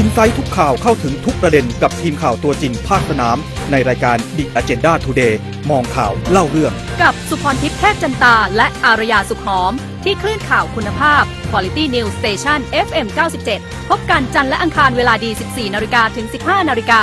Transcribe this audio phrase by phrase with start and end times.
[0.00, 3.36] อินไซต์ทุกข่าวเข้าถึงทุกประเด็นกับทีมข่าวตัวจริงภาคสนาม
[3.70, 5.34] ในรายการ The Agenda Today
[5.70, 6.72] มองข่าวเล่าเรื่อง
[7.02, 9.72] กับสุพรทิพย์เทพจันตา และอารยาสุขหอม
[10.04, 13.06] ที่คลื่นข่าวคุณภาพ Quality News Station FM
[13.48, 17.02] 97 พบกันจันทร์และอังคารเวลาดี 14นาฬิกาถึง 15นาฬิกา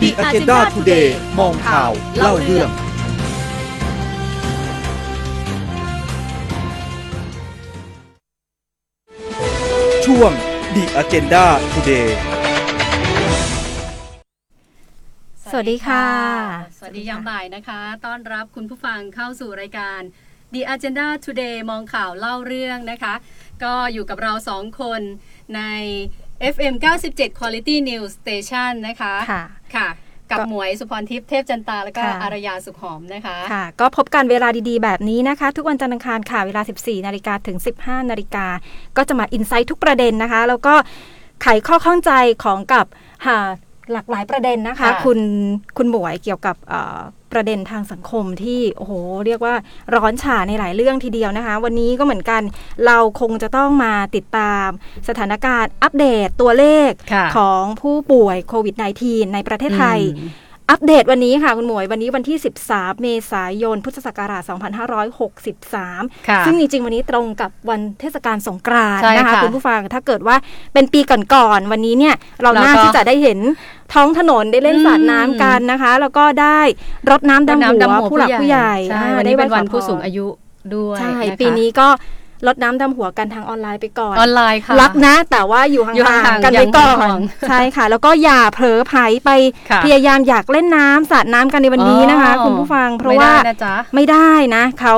[0.00, 1.08] The Agenda Today
[1.38, 2.68] มองข่าวเล่าเรื่อง
[10.06, 10.32] ช่วง
[10.74, 12.08] The Agenda Today
[15.56, 16.06] วัสดีค่ะ
[16.78, 20.00] สวัสดียามบ่ายนะคะ ต้อนรับคุณผู้ฟังเข้าสู่รายการ
[20.52, 23.14] The Agenda Today มองข่าวเล่าเรื่องนะคะ
[23.64, 25.00] ก็อยู่กับเราสองคน
[25.56, 25.60] ใน
[26.54, 26.74] FM
[27.06, 29.42] 97 Quality News Station นะคะค่ะ
[29.76, 29.88] ค่ะ
[30.30, 38.46] กับหมวยสุพรทิพย์เทพจันตา แล้วก็ค่ะอารยาสุขหอมนะคะค่ะ ก็พบกันเวลาดีๆ แบบนี้นะคะ ทุกวันจันทร์อังคารค่ะ เวลา 14 นาฬิกาถึง 15 นาฬิกา
[38.96, 40.74] ก็จะมาอินไซต์ทุกประเด็นนะคะ แล้วก็
[41.42, 42.12] ไขข้อข้องใจ
[42.44, 42.86] ของกับ
[43.26, 43.38] หา
[43.92, 45.18] หลากหลายประเด็นนะคะค่ะคุณ
[45.76, 46.98] คุณหมวยเกี่ยวกับเอ่อ
[47.32, 48.92] ประเด็นทางสังคมที่โอ้โห
[49.26, 49.54] เรียกว่า
[49.94, 52.42] ร้อนฉาในหลายเรื่องทีเดียวนะคะ วันนี้ก็เหมือนกัน
[52.86, 54.68] เราคงจะต้องมาติดตาม
[55.08, 58.74] สถานการณ์อัปเดตตัวเลขค่ะของผู้ป่วยโควิด
[59.04, 60.00] -19 ในประเทศไทย
[60.68, 62.36] อืมอัปเดตวันนี้ค่ะ คุณหมวย วันนี้วันที่
[62.68, 70.36] 13 เมษายน พุทธศักราช 2563ค่ะซึ่งจริง ๆ วันนี้ตรงกับวันเทศกาลสงกรานต์ใช่นะคะค่ะคุณผู้ฟังถ้าเกิดว่า
[70.74, 73.38] เป็นปีก่อนๆวันนี้เนี่ยเราเราก็น่าที่จะได้เห็น
[73.94, 76.60] ท้องถนนได้เล่นอืมสาดน้ำกันนะคะ แล้วก็ได้
[77.10, 77.60] รดน้ำดำ
[78.00, 80.26] หัวผู้หลักผู้ใหญ่ใช่อ่าวันได้นี้เป็นไหวันขอผู้พรสูงอายุ
[80.74, 81.88] ด้วยใช่นะคะปีนี้ก็
[82.46, 89.30] รดน้ำดำหัวกันทางออนไลน์ไปก่อนออนไลน์ค่ะรักนะแต่ว่าอยู่อยู่ห่าห่างงๆกันๆไว้ก่อยังห่นวงใช่ค่ะ แล้วก็อย่าเผลอไผลไป
[89.70, 94.96] ค่ะพยายามอยากเล่นน้ำสาดน้ำกันในวันนี้นะคะอ๋อคุณผู้ฟังเพราะไม่ว่าได้นะจ๊ะไม่ได้นะเขา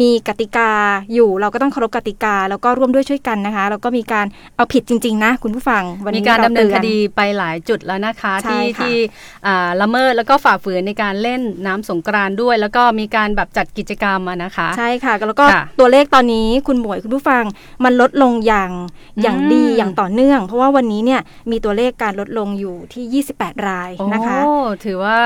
[0.00, 0.70] มีกติกา
[1.14, 8.96] อยู่เราก็ต้องเคารพกติกา แล้วก็ร่วมด้วยช่วยกันนะคะ แล้วก็มีการเอาผิดจริง ๆ นะ คุณผู้ฟังวันมีนี้การดำเนินตือคดีไปหลายจุดแล้วนะคะใช่ที่ค่ะที่
[9.46, 17.44] อ่าละเมิดแล้วก็ฝ่าฝืนในการเล่นน้ำสงกรานต์ด้วย แล้วก็มีการแบบจัดกิจกรรมอะนะคะ ใช่ค่ะ แล้วก็ค่ะตัวเลขตอนนี้คุณหมวยคุณผู้ฟัง
[17.84, 18.70] มันลดลงอย่าง
[19.22, 21.20] อย่างอืมดีอย่างต่อเนื่อง เพราะว่าวันนี้เนี่ย
[21.50, 24.54] มีตัวเลขการลดลงอยู่ที่ 28 รายนะคะโอ้
[24.84, 25.16] ถือว่า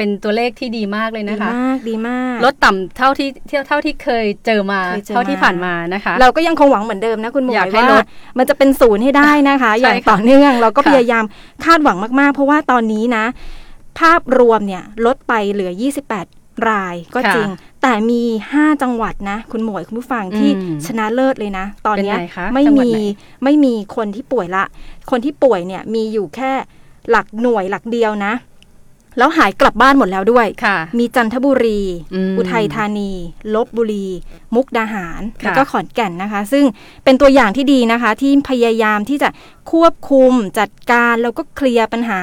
[0.00, 8.04] เป็นตัวเลขที่ดีมากเลยดีนะคะมากดีมาก ลดต่ำเท่าที่เท่าเท่าที่เคยเจอมาเคยเจอเท่าที่มาผ่านมานะคะ เราก็ยังคงหวังเหมือนเดิมนะคุณหมวยอยากให้ว่าลด
[8.38, 11.24] มันจะเป็นศูนย์ให้ได้นะคะใช่อย่างค่ะต่อเนื่องเราก็ค่ะพยายาม
[11.64, 13.24] คาดหวังมากๆ เพราะว่าตอนนี้นะ
[14.00, 15.72] ภาพรวมเนี่ยลดไปเหลือ
[16.18, 17.48] 28 รายก็จริง
[17.82, 18.22] แต่มี
[18.54, 23.00] 5 จังหวัดนะ คุณหมวยคุณผู้ฟังที่อืมชนะเลิศเลยนะ ตอนเนี้ยเป็นไงคะไม่จังหวัดมีไหน
[23.44, 24.64] ไม่มีคนที่ป่วยละ
[25.10, 26.52] คนที่ป่วยเนี่ยมีอยู่แค่
[27.10, 28.32] หลักหน่วยหลักเดียวนะ
[29.20, 31.80] แล้วหายกลับบ้านหมดแล้วด้วยค่ะมีจันทบุรี
[32.14, 33.10] อืมอุทัยธานี
[33.54, 34.06] ลบบุรี
[34.54, 36.64] มุกดาหารค่ะแล้วก็ขอนแก่นนะคะ ซึ่ง
[37.04, 39.28] เป็นตัวอย่างที่ดีนะคะ ที่พยายามที่จะ
[39.72, 42.20] ควบคุมจัดการ แล้วก็เคลียร์ปัญหา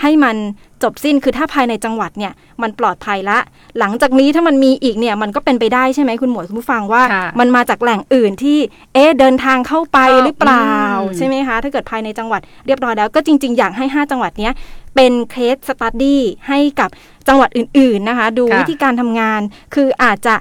[0.00, 0.36] ให้มัน
[0.82, 3.38] จบสิ้นคือถ้าภายในจังหวัดเนี่ยมันปลอดภัยละ
[3.78, 8.58] หลังจากนี้ถ้ามันมีอีกเนี่ยมันก็เป็นไปได้ใช่ไหมคุณหมวยคุณผู้ฟังว่าค่ะมันมาจากแหล่งอื่นที่
[8.94, 10.70] เอ๊ะเดินทางเข้าไปเข้าหรือเปล่า
[11.08, 14.52] อืมใช่ไหมคะ ถ้าเกิดภายในจังหวัดเรียบร้อยแล้วก็จริง ๆ อยากให้ 5 จังหวัดเนี้ย
[14.94, 16.90] เป็นเคสสตัดดี้ให้กับ
[17.28, 19.40] จังหวัดอื่น ๆนะคะ ดูค่ะวิธีการทำงาน
[19.74, 20.34] คืออาจจะ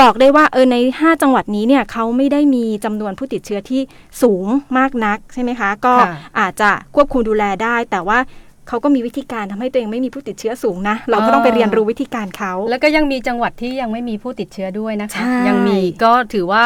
[0.00, 3.80] บอกได้ว่าเออใน 5 จังหวัดนี้เนี่ยเขาไม่ได้มีจำนวนผู้ติดเชื้อที่
[4.22, 4.46] สูง
[4.78, 8.18] มากนักใช่ไหมคะ ก็ค่ะอาจจะควบคุมดูแลได้ แต่ว่า
[8.68, 16.64] เขาก็มีวิธีการทำให้ตัวเองไม่มีผู้ติดเชื้อสูงนะ เราก็ต้องไปเรียนรู้วิธีการเขา แล้วก็ยังมีจังหวัดที่ยังไม่มีผู้ติดเชื้อด้วยนะคะใช่ยังมีก็ถือว่า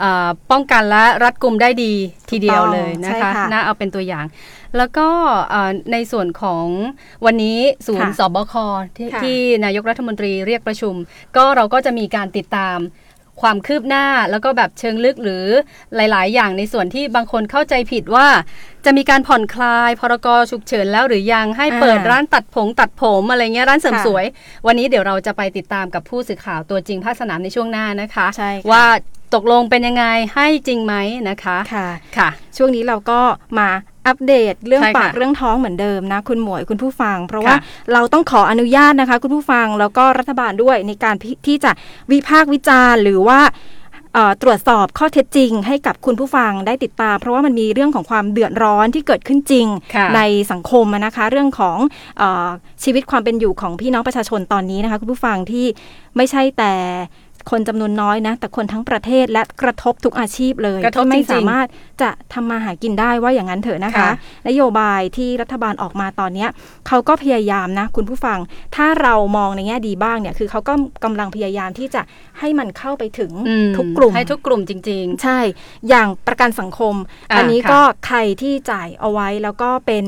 [0.00, 1.92] เอ่อป้องกันและรัดกุมได้ดี
[2.30, 4.24] ทีเดียวเลยนะใช่คะค่ะน่าเอาเป็นตัวอย่าง
[4.76, 5.08] แล้วก็
[5.50, 6.66] เอ่อในส่วนของ
[7.24, 8.54] วันนี้ศูนย์ค่ะสบค
[8.96, 10.94] ที่ค่ะที่นายกรัฐมนตรีเรียกประชุม
[11.36, 12.78] ก็เราก็จะมีการติดตาม
[13.42, 15.44] ความคืบหน้าแล้วก็แบบเชิงลึกหรือ
[15.96, 18.26] หลาย ๆ อย่างในส่วนที่บางคนเข้าใจผิดว่า
[18.84, 24.24] จะมีการผ่อนคลายพรกฉุกเฉินแล้วหรือยังให้เปิดอ่าร้านตัดผมตัดผมอะไรเงี้ยร้านเสริมค่ะสวย
[24.66, 28.84] วันนี้เดี๋ยวเราจะไปติดตามกับผู้สื่อข่าวตัวจริงภาคสนามในช่วงหน้านะคะใช่ค่ะว่า
[29.34, 30.04] ตกลงเป็นยังไง
[30.34, 30.94] ให้จริงไหม
[31.28, 31.88] นะคะค่ะ
[32.18, 33.20] ค่ะ ช่วงนี้เราก็
[33.58, 33.68] มา
[34.06, 41.72] อัปเดตเรื่องใช่ค่ะปากเรื่องท้องเหมือนเดิมนะ คุณหมวยคุณผู้ฟัง เพราะว่าค่ะเราต้องขออนุญาตนะคะ คุณผู้ฟังแล้วก็รัฐบาลด้วยในการพิที่จะ
[42.12, 43.40] วิพากษ์วิจารณ์หรือว่า
[44.14, 50.20] เอ่อตรวจสอบข้อเท็จจริง ให้กับคุณผู้ฟังได้ติดตาม เพราะว่ามันมีเรื่องของความเดือดร้อนที่เกิดขึ้นจริงค่ะใน
[50.52, 51.78] สังคมอะนะคะ เรื่องของ
[52.18, 52.48] เออ
[52.84, 55.66] ชีวิตความเป็นอยู่ของพี่น้องประชาชนตอนนี้นะคะ คุณผู้ฟังที่
[56.16, 56.72] ไม่ใช่แต่
[57.50, 61.66] คนจำนวนน้อยนะ แต่คนทั้งประเทศและกระทบทุกอาชีพเลยกระทบที่ไม่จริงๆสามารถ
[62.02, 64.10] จะทำมาหากินได้ว่าอย่างนั้นเถอะนะคะค่ะ
[64.48, 66.48] นโยบายที่รัฐบาลออกมาตอนเนี้ย
[66.88, 68.38] เขาก็พยายามนะ คุณผู้ฟัง
[68.76, 70.74] ถ้าเรามองในแง่ดีบ้างเนี่ยคือเขาก็
[71.04, 72.02] กำลังพยายามที่จะ
[72.38, 75.38] ให้มันเข้าไปถึงอืมทุกกลุ่มให้ทุกกลุ่มจริงใช่
[75.88, 76.94] อย่างประกันสังคม
[77.30, 80.04] อ่าอันนี้ค่ะก็ใครที่จ่ายเอาไว้แล้วก็เป็น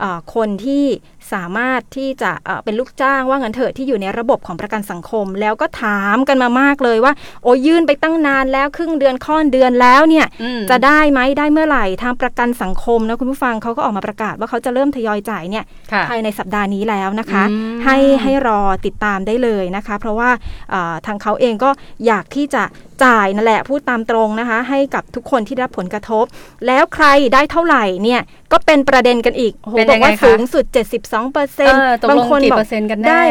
[0.00, 0.84] เอ่อคนที่
[1.32, 7.12] สามารถที่จะเอ่อเป็นลูกจ้างว่างั้นเถอะที่อยู่ในระบบของประกันสังคม แล้วก็ถามกันมามากเลยว่า
[7.42, 20.30] โอ้ยื่นไปตั้งนานแล้วครึ่งเดือนค่อนเดือนแล้วเนี่ยๆอืมจะได้ไหมได้เมื่อไหร่ทางประกันสังคมนะคุณผู้ฟังเขาก็ออกมาประกาศว่าเขาจะเริ่มทยอยจ่ายเนี่ยค่ะภายในสัปดาห์นี้แล้วนะคะอืมให้ให้รอติดตามได้เลยนะคะ เพราะว่า
[20.70, 21.70] เอ่อทางเขาเองก็
[22.06, 22.62] อยากที่จะ
[23.04, 26.24] จ่ายนั่นแหละพูดตามตรงนะคะ ให้กับทุกคนที่ได้รับผลกระทบ
[26.66, 28.20] แล้วใครได้เท่าไหร่เนี่ย
[28.52, 30.64] ก็เป็นประเด็นกันอีกโอ้โหเป็นบยัอกงไงว่าคะสูงสุด
[30.98, 33.22] 72เปอร์เซ็นต์เออตกบางลงคนกี่บอกเปอร์เซ็นต์กันแน่ได้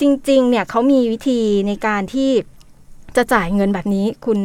[0.00, 2.30] จริง ๆ เนี่ยเขามีวิธีในการที่
[3.16, 4.40] จะจ่ายเงินแบบนี้คุณ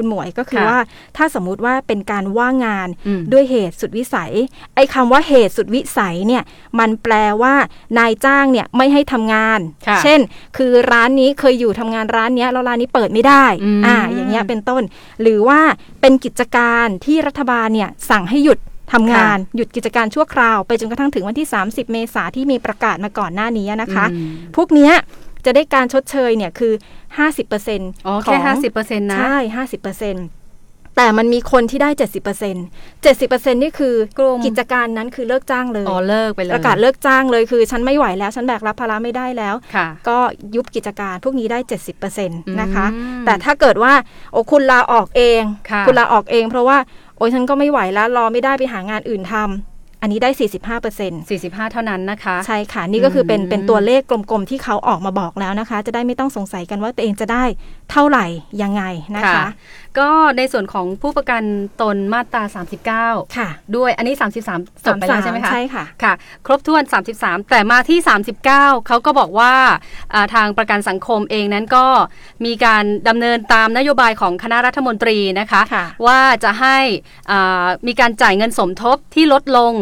[0.00, 0.78] คุณหมวยก็คือค่ะว่า
[1.16, 4.32] ถ้าสมมุติว่าเป็นการว่างงานอืมด้วยเหตุสุดวิสัย
[4.74, 6.42] ไอ้คำว่าเหตุสุดวิสัยเนี่ย
[6.78, 7.54] มันแปลว่า
[7.98, 10.20] นายจ้างเนี่ยไม่ให้ทำงานค่ะเช่น
[10.56, 14.82] คือร้านนี้เคยอยู่ทำงานร้านเนี้ยแล้วร้านนี้เปิดไม่ได้อืมอ่าอย่างเงี้ยเป็นต้น
[15.22, 15.60] หรือว่า
[16.00, 18.58] เป็นกิจการที่รัฐบาลเนี่ยสั่งให้หยุด
[18.92, 24.92] ทำงานหยุดกิจการชั่วคราว ไปจนกระทั่งถึงวันที่ 30 เมษาที่มีประกาศมาก่อนหน้านี้นะคะอืมพวกเนี้ย
[25.44, 26.72] จะได้การชดเชยเนี่ยคือ
[27.18, 31.90] 50%อ๋อขแค่องห้าสิบเปอร์เซ็นต์นะ ใช่ 50%แต่มันมีคนที่ได้
[32.66, 40.18] 70% 70%นี่คือกลุ่มกิจการนั้นคือเลิกจ้างเลยอ๋อเลิกไปเลยประกาศเลิกจ้างเลยคือ ฉันไม่ไหวแล้ว ฉันแบกรับภาระไม่ได้แล้วค่ะก็
[40.54, 41.58] ยุบกิจการพวกนี้ได้
[42.08, 43.92] 70%นะคะอืมแต่ถ้าเกิดว่า
[44.32, 46.78] โอ้คุณลาออกเองค่ะณลาออกเองเพราะว่า
[47.18, 50.30] โอ้ยฉันก็ไม่ไหวแล้ว รอไม่ได้ไปหางานอื่นทำอันนี้ได้
[50.80, 57.44] 45%สี่สิบห้าเท่านั้นนะคะ ใช่ค่ะ นี่ก็คือเป็นอืมเป็นตัวเลขกลมๆ ที่เขาออกมาบอกแล้วนะคะ จะได้ไม่ต้องสงสัยกันว่าตัวเองจะได้
[57.92, 58.26] เท่าไหร่
[58.62, 58.82] ยังไง
[59.16, 59.46] นะคะ
[59.98, 61.42] ก็ในส่วนของผู้ประกัน
[61.82, 62.42] ตนมาตรา
[62.94, 64.14] 39 ค่ะ ด้วยอันนี้
[64.50, 66.12] 33จบไปแล้วใช่ไหมคะใช่ค่ะค่ะ
[66.46, 66.82] ครบถ้วน
[67.16, 67.98] 33 แต่มาที่
[68.42, 68.42] 39
[68.86, 69.54] เขาก็บอกว่า
[70.14, 71.86] อ่าทางประกันสังคมเองนั้นก็
[72.44, 76.78] มีการดำเนินตามนโยบายของคณะรัฐมนตรีนะคะค่ะว่าจะให้
[77.30, 79.72] อ่ามีการจ่ายเงินสมทบที่ลดลง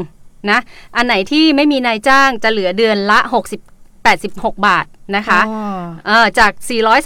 [0.51, 0.61] นะ
[0.97, 3.76] อันไหนที่ไม่มีนายจ้างจะเหลือเดือนละ60
[4.07, 4.87] 86 บาท
[5.17, 6.53] นะคะอ๋อเออจาก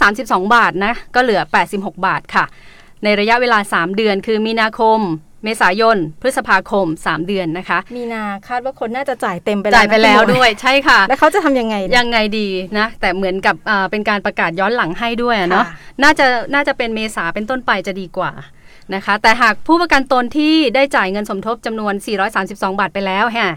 [0.01, 1.41] 432 บาทนะก็เหลือ
[1.73, 2.45] 86 บาทค่ะ
[3.03, 4.99] ในระยะเวลา 3 เดือนคือมีนาคม
[5.43, 12.47] เมษายน พฤษภาคม 3 เดือนนะคะ มีนาคาดว่าคนน่าจะจ่ายเต็มไปแล้วจ่ายไปแล้วนะคุณหมด้วยใช่ค่ะ แล้วเขาจะทำยังไงเนี่ยยังไงดี
[12.79, 18.31] นะ แต่เหมือนกับอ่าเป็นการประกาศย้อนหลังให้ด้วยอะเนาะค่ะน่าจะน่าจะเป็นเมษาเป็นต้นไปจะดีกว่า
[18.95, 21.93] นะคะ แต่หากผู้ประกันตนที่ได้จ่ายเงินสมทบจำนวน
[22.37, 23.49] 432 บาทไปแล้วฮะ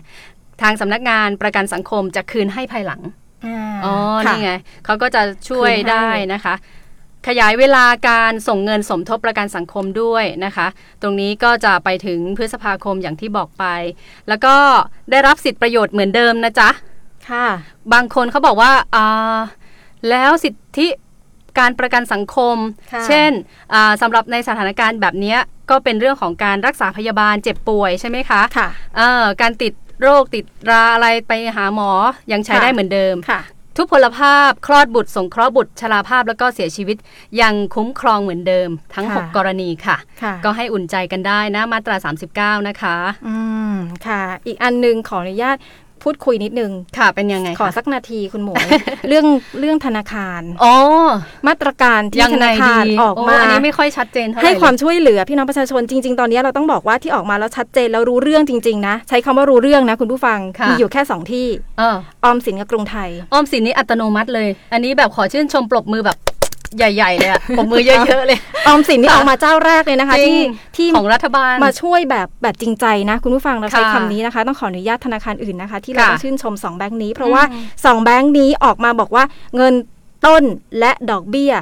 [0.63, 3.24] ทางสำนักงานประกันสังคมจะคืนให้ภายหลังา
[3.85, 3.95] อ๋อ
[4.27, 4.53] ค่ะนี่ไง
[4.85, 6.55] เขาก็จะช่วยคืนให้ได้นะคะ
[7.29, 10.67] ขยายเวลาการส่งเงินสมทบประกันสังคมด้วยนะคะ
[11.03, 13.65] ตรงนี้ก็จะไปถึงพฤษภาคมอย่างที่บอกไป
[14.29, 14.57] แล้วก็
[15.11, 16.71] ได้รับสิทธิประโยชน์เหมือนเดิมนะจ๊ะ
[17.31, 17.47] ค่ะ
[17.93, 19.39] บางคนเขาบอกว่าอ่า
[20.11, 20.87] แล้วสิทธิ
[21.59, 22.57] การประกันสังคม
[22.93, 23.31] ค่ะเช่น
[23.75, 25.39] อ่าสำหรับในสถานการณ์แบบเนี้ย
[25.71, 31.91] ก็เป็นเรื่องของการรักษาพยาบาลเจ็บป่วยใช่ไหมคะค่ะเอ่อการติด โรคติดราอะไรไปหาหมอ
[32.33, 33.43] ยังใช้ค่ะได้เหมือนเดิมค่ะ
[33.77, 36.97] ทุพพลภาพคลอดบุตรสงเคราะห์บุตรชราภาพแล้วก็เสียชีวิต
[37.41, 42.97] ยังคุ้มครองเหมือนเดิม ทั้งค่ะ6กรณีค่ะค่ะก็ให้อุ่นใจกันได้นะมาตรา 39 นะคะ
[43.27, 43.37] อื
[43.73, 43.75] ม
[44.07, 45.57] ค่ะ อีกอันหนึงขออนุญาต
[46.05, 48.67] พูดคุยนิดนึง ค่ะ เป็นยังไง ขอคะสักนาทีคุณหมวย
[49.09, 49.27] เรื่อง
[49.61, 50.75] เรื่องธนาคาร อ๋อ
[51.49, 61.47] มาตรการที่ยังธไงนาคารดีออกโมาอันนี้ไม่ค่อยชัดเจนเท่าไหร่ ให้ความเลยช่วยเหลือพี่น้องประชาชนจริง ๆ ตอนนี้เราต้องบอกว่าที่ออกมาแล้วชัดเจนแล้วรู้เรื่องจริง ๆ นะ ใช้คำว่ารู้เรื่องนะคุณผู้ฟังค่ะมีอยู่แค่สองที่
[61.79, 66.17] เออออมสินกับกรุงไทย ออมสินนี้อัตโนมัติเลย อันนี้แบบขอชื่นชมปรบมือแบบ
[66.77, 77.57] ใหญ่ ๆ เลยอะปรบมือเยอะ ๆ เลยออมสินนี่ค่ะออกมาเจ้าแรกเลยนะคะจริที่งที่ของรัฐบาลมาช่วยแบบแบบจริงใจนะ คุณผู้ฟังเราใช้ค่ะคำนี้นะคะ ต้องขออนุญาตธนาคารอื่นนะคะ ที่เราค่ะต้องชื่นชม 2 แบงค์นี้ เพราะว่าอื
[77.97, 79.25] ม2แบงค์นี้ออกมาบอกว่า
[79.57, 79.75] เงิน
[80.27, 80.43] ต้น
[80.79, 81.53] และดอกเบี้ย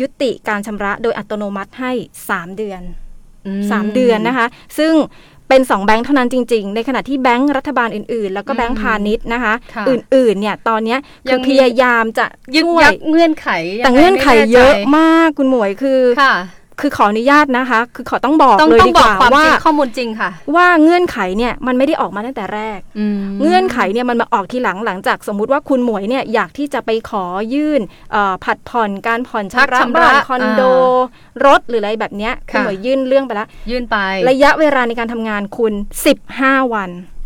[0.00, 1.92] ยุติการชำระโดยอัตโนมัติให้
[2.28, 2.82] 3 เดือน
[3.60, 4.46] ม3เดือนนะคะ
[4.78, 4.92] ซึ่ง
[5.48, 10.98] เป็น2แบงค์เท่านั้นจริง ๆ ในขณะที่แบงค์รัฐบาลอื่นๆ แล้วก็แบงค์อืมพาณิชย์นะคะ ค่ะอื่นๆเนี่ยตอนเนี้ย
[11.30, 13.48] ยัคืองมีพยายามจะยึกช่วยยักเงื่อนไข
[13.80, 16.34] ยัแต่งไงเงื่อนไขม่แใจเยอะมากคุณหมวยคือ ค่ะ
[16.80, 27.80] คือขออนุญาตนะคะ คือขอต้องบอกต้องเลยต้องดีบกอกว่าความว่าจริงข้อมูลจริงค่ะ ว่าเงื่อนไขเนี่ยมันไม่ได้ออกมาตั้งแต่แรกอืมเงื่อนไขเนี่ยมันมาออกทีหลังหลังจากสมมุติว่าคุณหมวยเนี่ยอยากที่จะไปขอยื่น
[28.12, 30.74] เอ่อผัดผ่อนการผ่อนพักชำระชำระบ้านคอนโดอ่
[31.46, 33.96] รถหรืออะไรแบบเนี้ยคุณค่ะหมวยยื่นเรื่องไปแล้วยื่นไป
[34.28, 35.72] ระยะเวลาในการทำงานคุณ
[36.22, 37.17] 15 วันอืม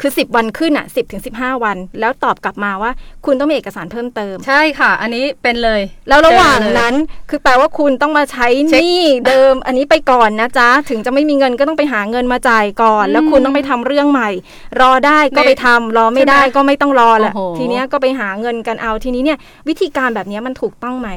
[0.00, 2.90] คือ10วันขึ้นอะ10ถึง15วัน แล้วตอบกลับมาว่า
[3.26, 6.94] คุณต้องมีเอกสารเพิ่มเติม ใช่ค่ะ อันนี้เป็นเลย แล้วระหว่างเจอเลยนั้น
[7.30, 14.30] คือแปลว่าคุณต้องมาใช้หเช็คนี้เดิม อันนี้ไปก่อนนะจ๊ะ ถึงจะไม่มีเงินก็ต้องไปหาเงินมาจ่ายก่อน แล้วคุณต้องไปทำเรื่องใหม่
[14.80, 21.10] รอได้ก็ไปทำรอไม่ได้ใช่ไหมก็ไม่ต้องรอแหละโอ้โหทีเนี้ยก็ไปหาเงินกันเอาทีนี้เนี่ย วิธีการแบบเนี้ยมันถูกต้องไหม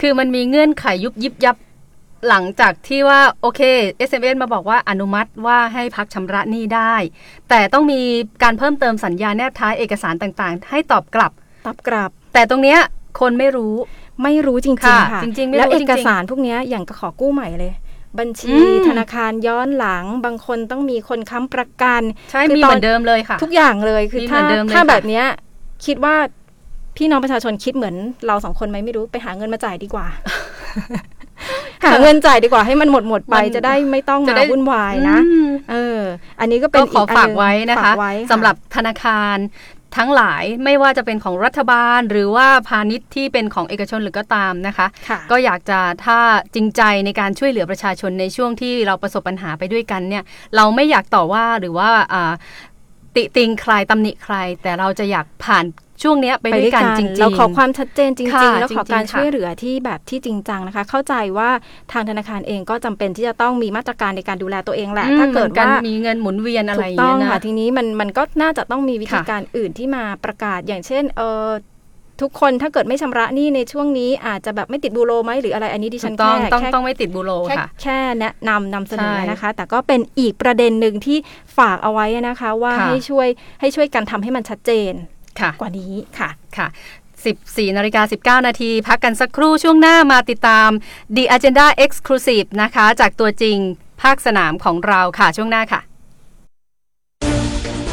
[0.00, 1.56] คือมันมีเงื่อนไขยุบยิบยับ
[2.28, 3.60] หลังจากที่ว่าโอเค
[4.08, 6.94] SMS มาบอกว่าอนุมัติว่าให้พักชำระหนี้ได้
[7.48, 8.00] แต่ต้องมี
[8.42, 11.32] การเพิ่มเติมสัญญาแนบท้ายเอกสารต่างๆ ให้ตอบกลับ
[11.66, 12.78] ตอบกลับ แต่ตรงเนี้ย
[13.20, 13.74] คนไม่รู้
[14.22, 17.72] ไม่รู้จริงค่ะๆค่ะจริงๆไม่รู้แล้วเอจริงๆกสารพวกเนี้ยอย่างก็ขอกู้ใหม่เลย
[18.18, 25.24] บัญชีอืมธนาคารย้อนหลังบางคนต้องมีคนค้ำประกันใช่คือมีตอนเหมือนเดิมเลยค่ะ ทุกอย่างเลยคือมีถ้าเหมือนเดิมเลยถ้าค่ะแบบเนี้ย
[25.86, 26.16] คิดว่า
[26.96, 27.94] พี่น้องประชาชนคิดเหมือน
[28.26, 30.06] เราสองคนไหมไม่รู้ไปหาเงินมาจ่ายดีกว่า
[31.84, 36.00] หาเงินจ่ายดีกว่าให้มันหมดหมดไปมันจะได้ไม่ต้องจะมาได้วุ่นวายนะอืมเออ
[36.40, 39.36] อันนี้ก็เป็นก็ขออันฝากหนึ่งไว้นะคะฝากไว้ะสำหรับธนาคาร
[39.96, 46.18] ทั้งหลายไม่ว่าจะเป็นของรัฐบาล หรือว่าพาณิชย์ที่เป็นของเอกชนหรือก็ตามนะคะค่ะก็อยากจะถ้า
[46.54, 50.24] จริงใจในการช่วยเหลือประชาชนในช่วงที่เราประสบปัญหาไปด้วยกันเนี่ย
[50.56, 52.32] เราไม่อยากต่อว่าหรือว่าอ่า
[53.16, 55.64] ติติงใครตำหนิใคร แต่เราจะอยากผ่าน
[56.02, 61.50] ช่วงเนี้ยไปด้วยกันจริงๆเราขอความชัดเจนจริค่ะงๆ แล้วขอจริงๆการค่ะช่วยเหลือที่แบบที่จริงจังนะคะ เข้าใจว่า
[61.92, 71.48] ทางธนาคารเองก็จำเป็นที่จะต้องมีมาตรการในการดูแลตัวเองแหละอืมถ้าเกิดหมือนกันว่ามีเงินหมุนเวียนอะไรถูอกย่างต้องเงี้ยค่ะนะทีนี้มันมันก็น่าจะต้องมีวิธีค่ะการอื่นที่มาประกาศอย่างเช่นเออ
[72.20, 81.18] ทุกคนถ้าเกิดไม่ชำระหนี้ในช่วงนี้อาจจะแบบไม่ติดบูโรไหมหรืออะไรอันนี้ดิถูฉันกต้องแค่ต้องแค่ต้องไม่ติดบูโรแค่ค่ะแค่แนะนำนำเสนอใช่นะคะ แต่ก็เป็นอีกประเด็นหนึ่งที่
[81.58, 83.28] ฝากเอาไว้นะคะ ว่าค่ะให้ช่วย
[83.60, 85.19] ให้ช่วยกันทำให้มันชัดเจนค่ะ
[85.60, 86.66] กว่านี้ค่ะค่ะ
[87.20, 90.70] 14นาฬิกา19 นาที พักกันสักครู่ช่วงหน้ามาติดตาม
[91.16, 93.58] The Agenda Exclusive นะคะ จากตัวจริง
[94.02, 95.80] ภาคสนามของเราค่ะช่วงหน้าค่ะ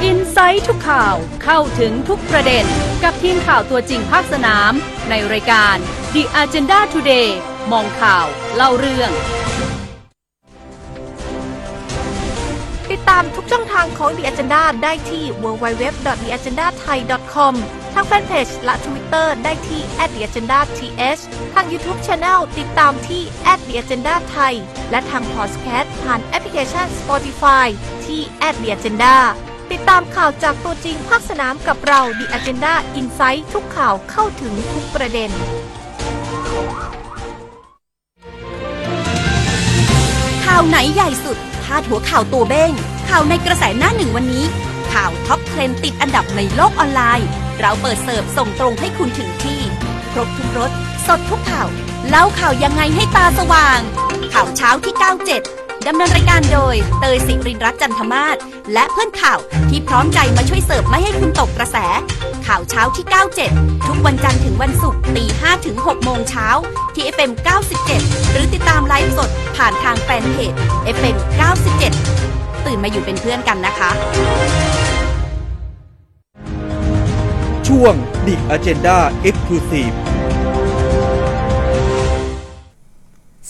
[0.03, 2.65] อินไซต์ทุกข่าวเข้าถึงทุกประเด็น
[3.03, 4.71] กับทีมข่าวตัวจริงภาคสนาม
[5.09, 5.75] ในรายการ
[6.13, 7.29] The Agenda Today
[7.71, 8.25] มองข่าว
[8.55, 9.11] เล่าเรื่อง
[12.91, 17.53] ติดตามทุกช่องทางของ The Agenda ได้ที่ www.theagendathai.com
[17.93, 20.69] ทางแฟนเพจและ Twitter ได้ที่ @theagendath
[21.53, 23.21] ทาง YouTube Channel ติดตามที่
[23.59, 24.53] @theagendathai
[24.91, 27.67] และทาง Podcast ผ่านแอปพลิเคชัน Spotify
[28.05, 28.21] ที่
[28.55, 29.15] @theagenda
[29.71, 35.29] ติดตามข่าวจากตัวจริงภาคสนามกับเรา The Agenda Insight ทุกข่าวเข้าถึงทุกประเด็น
[40.45, 41.37] ข่าวไหนใหญ่สุด
[41.67, 42.71] พาดหัวข่าวตัวเบ้ง
[43.09, 44.45] ข่าวในกระแสหน้าหนึ่งวันนี้
[44.93, 47.27] ข่าว top trend ติดอันดับในโลกออนไลน์
[47.61, 49.61] เราเปิดเสิร์ฟส่งตรงให้คุณถึงที่
[50.11, 50.71] ครบทุกรส
[51.07, 51.67] สดทุกข่าว
[52.09, 53.79] เล่าข่าวยังไงให้ตาสว่าง
[54.33, 58.37] ข่าวเช้าที่ 97 ดำเนินรายการโดย เตยสิรินรัตน์จันทมาศ
[58.73, 61.77] และเพื่อนข่าวที่พร้อมใจมาช่วยเสิร์ฟไม่ให้คุณตกกระแส
[62.47, 63.05] ข่าวเช้าที่
[63.47, 66.47] 97 ทุกวันจันทร์ถึงวันศุกร์ตี5ถึง6โมงเช้า
[66.95, 67.31] ที่ FM
[67.83, 70.53] 97 หรือติดตามไลฟ์สดผ่านทางแฟนเพจ
[70.95, 71.15] FM
[71.91, 73.89] 97 ตื่นมาอยู่เป็นเพื่อนกันนะคะ
[77.67, 77.93] ช่วง
[78.25, 79.95] The Agenda Exclusive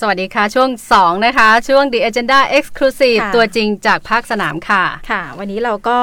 [0.02, 6.00] สวัสดีค่ะ ช่วง 2 นะคะ ช่วง The Agenda Exclusive ค่ะตัวจริงจากภาคสนามค่ะ ค่ะ วันนี้เราก็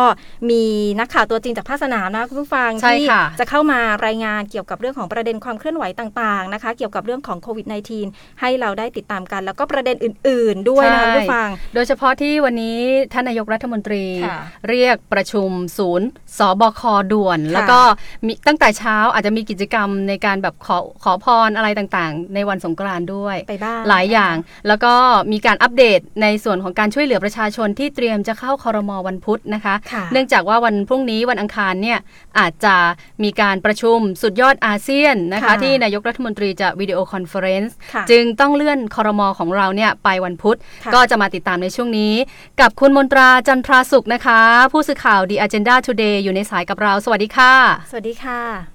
[0.51, 0.65] มี
[0.99, 7.67] นักข่าวตัวจริงจากภาคสนามนะคะคุณผู้ฟังใช่ที่ค่ะจะเข้ามารายงานเกี่ยวกับเรื่องของประเด็นความเคลื่อนไหวต่างๆนะคะ เกี่ยวกับเรื่องของโควิด
[8.03, 12.79] -19 ให้เราได้ติดตามกัน แล้วก็ประเด็นอื่น ๆ ด้วยนะคะคุณผู้ฟัง โดยเฉพาะที่วันนี้
[13.13, 16.09] ท่านนายกรัฐมนตรีค่ะเรียกประชุมศูนย์
[16.39, 16.83] สบค
[17.13, 17.81] ด่วนค่ะแล้วก็
[18.27, 24.35] มีตั้งแต่เช้าอาจจะมีกิจกรรมในการแบบขอขอพรอะไรต่างๆ ในวันสงกรานต์ด้วยไปบ้างหลายอย่าง
[24.69, 24.95] แล้วก็
[25.33, 31.99] มีการอัปเดตในส่วนของการช่วยเหลือประชาชนที่เตรียมจะเข้าคอรมอวันพุธนะคะค่ะเนื่องจากว่าวันพรุ่งนี้วันอังคารเนี่ย
[32.39, 32.77] อาจจะ
[33.25, 42.15] มีการประชุมสุดยอดอาเซียนนะคะค่ะที่นายกรัฐมนตรีจะ video conference ค่ะจึงต้องเลื่อนคอรมอของเราเนี่ยไปวันพุธค่ะก็จะมาติดตามในช่วงนี้
[42.61, 44.41] กับคุณมนตราจันทราสุขนะคะ
[44.73, 47.55] ผู้สื่อข่าว The Agenda Today อยู่ในสายกับเรา สวัสดีค่ะ
[47.91, 48.74] สวัสดีค่ะ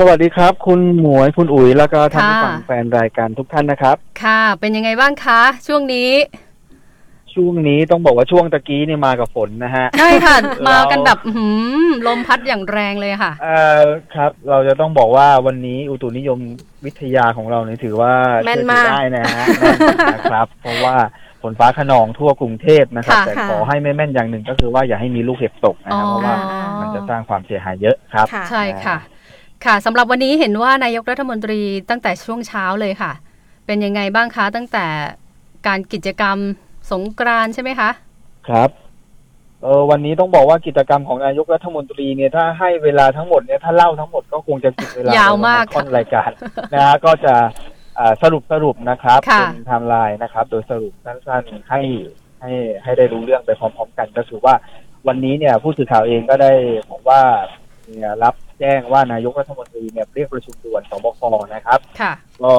[0.00, 6.10] สวัสดีครับ คุณหมวยคุณอุ๋ยแล้วก็ท่านผู้ค่ะฟังแฟนรายการทุกท่านนะครับ ค่ะ เป็นยังไงบ้างคะ ช่วงนี้
[7.34, 11.48] ช่วงนี้ต้องบอกว่าช่วงตะกี้เนี่ยมากับฝนนะฮะใช่ค่ะเรามากันแบบอื้อหื
[11.82, 13.82] อลมพัดอย่างแรงเลยค่ะ เอ่อ
[14.14, 16.38] ครับ เราจะต้องบอกว่าวันนี้อุตุนิยม
[16.84, 18.12] วิทยาของเราเนี่ยถือว่า
[18.46, 19.78] แม่นเชื่อมากถือได้นะฮะแม่น
[20.14, 20.94] นะครับ เพราะว่า
[21.42, 28.96] ฝนฟ้าขนองทั่วกรุงเทพนะครับค่ะแต่ค่ะขอให้ไม่แม่นอย่างหนึ่งก็คือว่าอย่าให้มีลูกเห็บตกนะครับเพราะว่าอ๋อมันจะสร้างความเสียหายเยอะครับค่ะใช่ค่ะ
[29.64, 31.60] ค่ะสำหรับวันนี้เห็นว่านายกรัฐมนตรี
[31.90, 33.12] ตั้งแต่ช่วงเช้าเลยค่ะ
[33.66, 34.86] เป็นยังไงบ้างคะ ตั้งแต่
[35.66, 36.36] การกิจกรรม
[36.92, 37.90] สงกรานต์ใช่ไหมคะ
[38.48, 38.70] ครับ
[39.62, 46.30] เออวันนี้ต้องบอกว่ากิจกรรมของนายกรัฐมนตรีเนี่ยถ้าให้เวลาทั้งหมดเนี่ยถ้าเล่าทั้งหมดก็คงจะกินเวลายาวมากค่อนรายการ
[46.74, 47.34] นะฮะก็จะ
[47.98, 51.80] อ่าสรุปสรุปนะครับค่ะเป็นไทม์ไลน์นะครับ โดยสรุปสั้นๆให้
[52.40, 54.54] ให้ให้ได้รู้เรื่องไปพร้อม ๆ กัน ก็คือว่า
[55.06, 56.52] วันนี้เนี่ยผู้สื่อข่าวเองก็ได้
[56.90, 57.20] บอกว่า
[57.92, 61.20] เนี่ยรับ แจ้งว่านายกรัฐมนตรีเนี่ยเรียกประชุมด่วนสบค
[61.54, 62.52] นะครับ ค่ะ ก็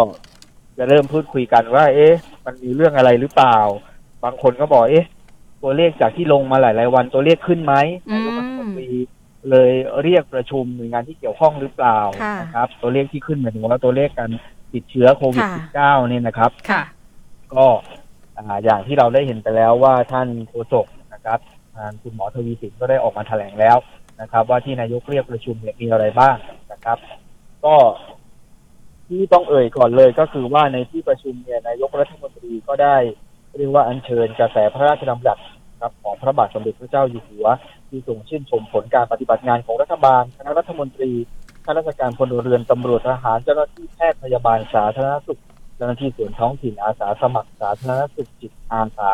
[0.77, 2.13] จะเริ่มพูดคุยกันว่า เอ๊ะ
[2.45, 3.57] มันมีเรื่องอะไรหรือเปล่า
[4.23, 5.07] บางคนก็บอกเอ๊ะ
[5.63, 7.73] ตัวเลขจากที่ลงมาหลาย ๆ วันตัวเลขขึ้นไหม
[8.09, 8.89] อืมนายกรัฐมนตรี
[9.49, 9.71] เลย
[10.03, 14.31] เรียกประชุมหน่วยงานที่เกี่ยวข้องหรือเปล่าค่ะ นะครับ ตัวเลขที่ขึ้นหมายถึงว่าตัวเลขการ
[14.73, 16.83] ติดเชื้อโควิดค่ะ -19 เนี่ยนะครับ ค่ะ
[17.53, 17.65] ก็
[18.37, 21.39] อ่าอย่างที่เราได้เห็นไปแล้วว่าท่านโฆษกนะครับ
[21.75, 23.77] ทางคุณหมอทวีสินก็ได้ออกมาแถลงแล้ว
[24.21, 26.35] นะครับ ว่าที่นายกเรียกประชุมเนี่ยมีอะไรบ้าง
[26.71, 26.97] นะครับ
[27.65, 27.75] ก็
[29.07, 32.95] ที่ต้องเอ่ยก่อนเลยก็คือว่าในที่ประชุมเนี่ยนายกรัฐมนตรีก็ได้
[33.57, 35.39] เรียกว่าอัญเชิญกระแสพระราชดำรัส
[35.81, 37.47] ครับของพระบาทสมเด็จพระเจ้าอยู่หัว
[37.89, 41.11] ที่ทรงชื่นชมผลการปฏิบัติงานของรัฐบาลคณะรัฐมนตรี
[41.65, 45.39] ข้าราชการพลเรือนตำรวจทหารเจ้าหน้าที่แพทย์พยาบาลสาธารณสุข
[45.75, 49.11] เจ้าหน้าที่ส่วนท้องถิ่นอาสาสมัครสาธารณสุขจิตอาสา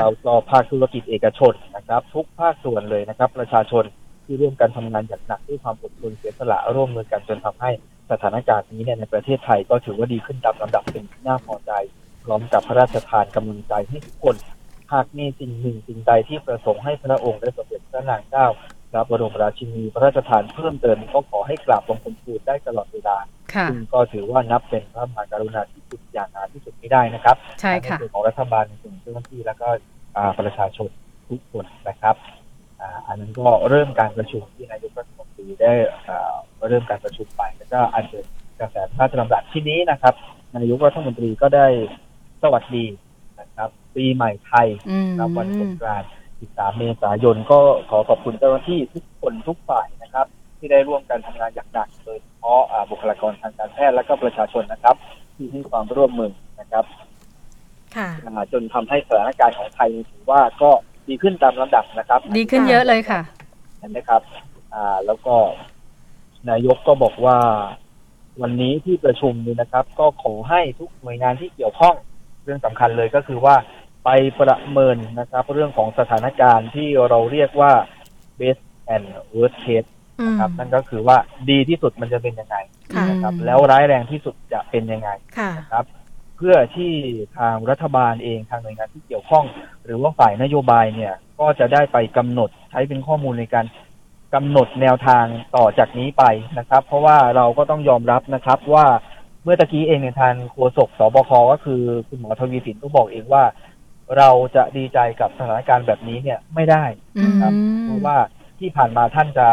[0.00, 3.84] เราก็ภาคธุรกิจเอกชนนะครับ ทุกภาคส่วนเลยนะครับ ประชาชน
[4.24, 7.70] ที่ร่วมกันทำงานอย่างหนักด้วยความอดทนเสียสละร่วมมือกันจนทำให้
[8.10, 11.72] สถานการณ์นี้เนี่ยในประเทศไทยก็ถือว่าดีขึ้นตามลำดับเป็นที่น่าพอใจ
[12.24, 14.36] พร้อมกับพระราชทานกำลังใจให้ทุกคน
[14.92, 18.46] หากมีสิ่งหนึ่งสิ่งใดที่ประสงค์ให้พระองค์ได้สมเด็จพระนางเจ้า
[18.90, 23.16] พระบรมราชินีพระราชทานเพิ่มเติมก็ขอให้กราบบังคมทูลได้ตลอดเวลา
[23.54, 29.68] ค่ะซึ่งก็ถือว่านับเป็นพระมหากรุณาธิคุณอย่างหาที่สุดไม่ได้นะครับใช่ค่ะในส่วนของรัฐบาลในส่วนของเจ้าหน้าที่แล้วก็
[30.16, 30.88] อ่าประชาชน
[31.28, 32.16] ทุกคนนะครับ
[32.82, 35.72] อ่าอันนั้นก็เริ่มการประชุมที่นายกรัฐมนตรีได้
[36.08, 36.34] อ่า
[36.68, 38.24] เริ่มการประชุมไปแล้วก็อันเชิญ
[38.60, 40.14] กระแสพระราชดำรัสที่นี้นะครับ
[40.56, 41.66] นายกรัฐมนตรีก็ได้
[42.42, 42.86] สวัสดี
[43.40, 46.10] นะครับ ปีใหม่ไทยอืมครับวันสงกรานต์
[46.40, 47.58] 13 เมษายนก็
[47.90, 50.26] ขอขอบคุณเจ้าหน้าที่ทุกคนทุกฝ่ายนะครับ
[50.58, 54.96] ที่ได้ร่วมกันทำงานอย่างหนักโดยเฉพาะอ่าบุคลากรทางการแพทย์และก็ประชาชนนะครับ
[55.34, 56.84] ที่ให้ความร่วมมือนะครับ
[57.96, 60.70] ค่ะอ่าจนทำให้สถานการณ์ของไทยถือว่าก็
[61.08, 63.20] ดีขึ้นตามลำดับนะครับ ดีขึ้นเยอะเลยค่ะ
[63.78, 64.22] เห็นไหมครับ
[64.74, 65.34] อ่า แล้วก็
[66.50, 67.38] นายกก็บอกว่า
[68.42, 71.94] วันนี้ที่ประชุมนี้นะครับ ก็ขอให้ทุกหน่วยงานที่เกี่ยวข้อง
[72.44, 73.56] เรื่องสำคัญเลยก็คือว่า
[74.04, 77.72] ไปประเมินนะครับ เรื่องของสถานการณ์ที่เราเรียกว่า
[78.40, 78.62] best
[78.94, 79.88] and worst case
[80.20, 81.16] อืมครับนั่นก็คือว่า
[81.50, 82.56] ดีที่สุดมันจะเป็นยังไง
[82.94, 86.92] ค่ะนะครับอืมแล้วร้ายแรงที่สุดจะเป็นยังไงค่ะครับเพื่อที่
[87.38, 89.44] ทางรัฐบาลเองทางหน่วยงานที่เกี่ยวข้อง
[89.84, 93.66] หรือว่าฝ่ายนโยบายเนี่ย ก็จะได้ไปกำหนดใช้เป็นข้อมูลในการ
[94.34, 95.24] กำหนดแนวทาง
[95.56, 96.24] ต่อจากนี้ไป
[96.58, 98.86] นะครับ เพราะว่าเราก็ต้องยอมรับนะครับว่า
[99.42, 103.44] เมื่อตะกี้เองในยทางโฆษกสบคก็คือคุณหมอทวีสินก็บอกเองว่า
[104.16, 106.84] เราจะดีใจกับสถานการณ์แบบนี้เนี่ยไม่ได้
[107.16, 107.52] อืมครับ
[107.84, 108.16] เพราะว่า
[108.58, 109.48] ที่ผ่านมาท่านจะ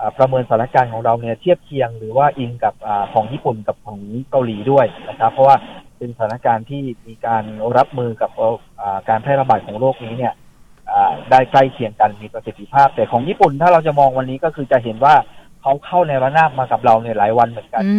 [0.00, 5.56] อ่าประเมินสถานการณ์ของเราเนี่ยเทียบเคียงหรือว่าอิงกับอาของญี่ปุ่นกับของเกาหลีด้วยนะครับ เพราะว่า
[5.98, 7.44] เป็นสถานการณ์ที่มีการ
[7.76, 10.34] รับมือกับเอ่ออ่าการแพร่ระบาดของโรคนี้เนี่ย
[10.90, 15.14] อ่าได้ใกล้เคียงกันมีประสิทธิภาพ แต่ของญี่ปุ่นถ้าเราจะมองวันนี้ก็คือจะเห็นว่า
[15.62, 17.96] เขาเข้าในระนาบมากับเราเนี่ยหลายวันเหมือนกันอื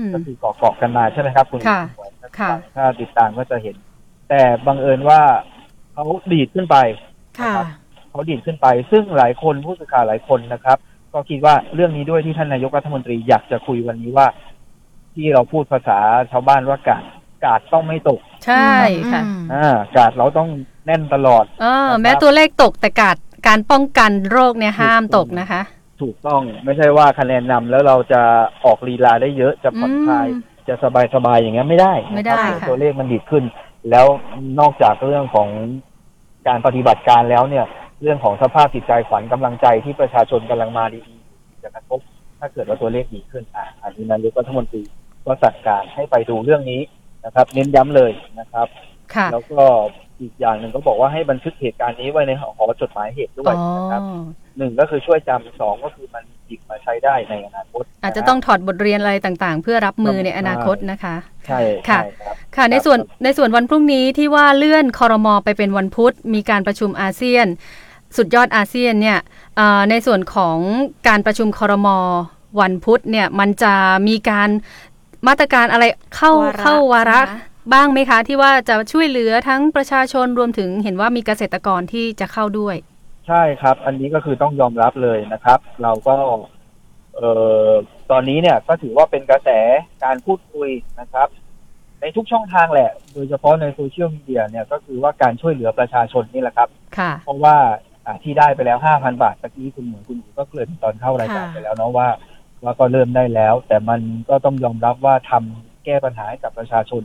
[0.00, 3.76] มก็คือเกาะเกาะกันมาใช่ไหมครับคุณค่ะหมวยถ้าค่ะถ้าติดตามก็จะเห็น
[4.28, 5.20] แต่บังเอิญว่า
[5.92, 6.76] เขาดีดขึ้นไป
[7.40, 7.54] ค่ะ
[8.10, 10.78] เขาดีดขึ้นไป ซึ่งหลายคนผู้สื่อข่าวหลายคนนะครับ
[11.12, 14.26] ก็คิดว่าเรื่องนี้ด้วยที่ท่านนายกรัฐมนตรีอยากจะคุยวันนี้ว่า
[15.14, 15.98] ที่เราพูดภาษา
[16.32, 17.04] ชาวบ้านว่ากาด
[17.44, 18.70] กาดต้องไม่ตก ใช่
[19.12, 20.48] ค่ะอืมอ่ากาดเราต้อง
[20.86, 25.62] แน่นตลอดเออนะครับแม้ตัวเลขตกแต่การการป้องกันโรคเนี่ยห้ามตกนะคะ
[26.02, 28.22] ถูกต้องไม่ใช่ว่าคะแนนนำแล้วเราจะ
[28.64, 33.44] ออกลีลาได้เยอะจะผ่อนคลายอืมจะสบายสบายๆอย่างเงี้ยไม่ได้ไม่ได้นะครับค่ะตัวเลขมันดีดขึ้น
[33.90, 34.06] แล้ว
[34.60, 35.48] นอกจากเรื่องของ
[36.48, 37.64] การปฏิบัติการแล้วเนี่ย
[38.02, 42.00] เรื่องของสภาพจิตใจขวัญกำลังใจที่ประชาชนกำลังมาดีๆจะกระทบ
[42.40, 44.82] ถ้าเกิดว่าตัวเลขดีขึ้นอะอันนี้นายกรัฐมนตรี
[45.26, 46.80] ก็สั่งการให้ไปดูเรื่องนี้
[47.26, 48.10] นะครับ เน้นย้ำเลย
[48.40, 48.66] นะครับ
[49.14, 49.64] ค่ะแล้วก็
[50.20, 54.02] อีกอย่างหนึ่งก็บอกว่าให้บันทึกเหตุการณ์นี้ไว้ในหอจดหมายเหตุด้วยอ๋อนะครับ
[54.58, 67.46] หนึ่งก็คือช่วยจำสองก็คือมันหยิบมาใช้ได้ในอนาคต อาจจะต้องถอดบทเรียนอะไรต่างๆ เพื่อรับมือในอนาคตนะคะ ใช่ค่ะใช่ครับค่ะในส่วนในส่วนวันพรุ่งนี้ที่ว่าเลื่อนคอรมอไปเป็นวันพุธ มีการประชุมอาเซียน
[68.16, 69.18] สุดยอดอาเซียนเนี่ย
[69.56, 70.58] เอ่อในส่วนของ
[71.08, 71.98] การประชุมคอรมอ
[72.60, 73.74] วันพุธเนี่ยมันจะ
[74.08, 74.50] มีการ
[75.28, 75.84] มาตรการอะไร
[76.16, 82.76] เข้าวาระเข้าวาระใช่ไหมบ้างไหมคะ ที่ว่าจะช่วยเหลือทั้งประชาชนรวมถึงเห็นว่ามีเกษตรกรที่จะเข้าด้วย
[83.26, 86.16] ใช่ครับ อันนี้ก็คือต้องยอมรับเลยนะครับ เราก็
[87.16, 87.30] เอ่
[87.68, 87.70] อ
[88.10, 89.50] ตอนนี้เนี่ยก็ถือว่าเป็นกระแส
[90.04, 91.28] การพูดคุยนะครับ
[92.00, 97.56] ในทุกช่องทางแหละ โดยเฉพาะในโซเชียลมีเดียเนี่ยก็คือว่าการช่วยเหลือประชาชนนี่แหละครับค่ะเพราะว่า
[98.06, 102.08] อ่าที่ได้ไปแล้วห้าพันบาทตะกี้คุณเหมือนคุณหมูก็เกริ่นตอนเข้ารายการค่ะไปแล้วเนาะว่า
[102.66, 107.02] ว่าก็เริ่มได้แล้ว แต่มันก็ต้องยอมรับว่าทำแก้ปัญหาให้กับประชาชน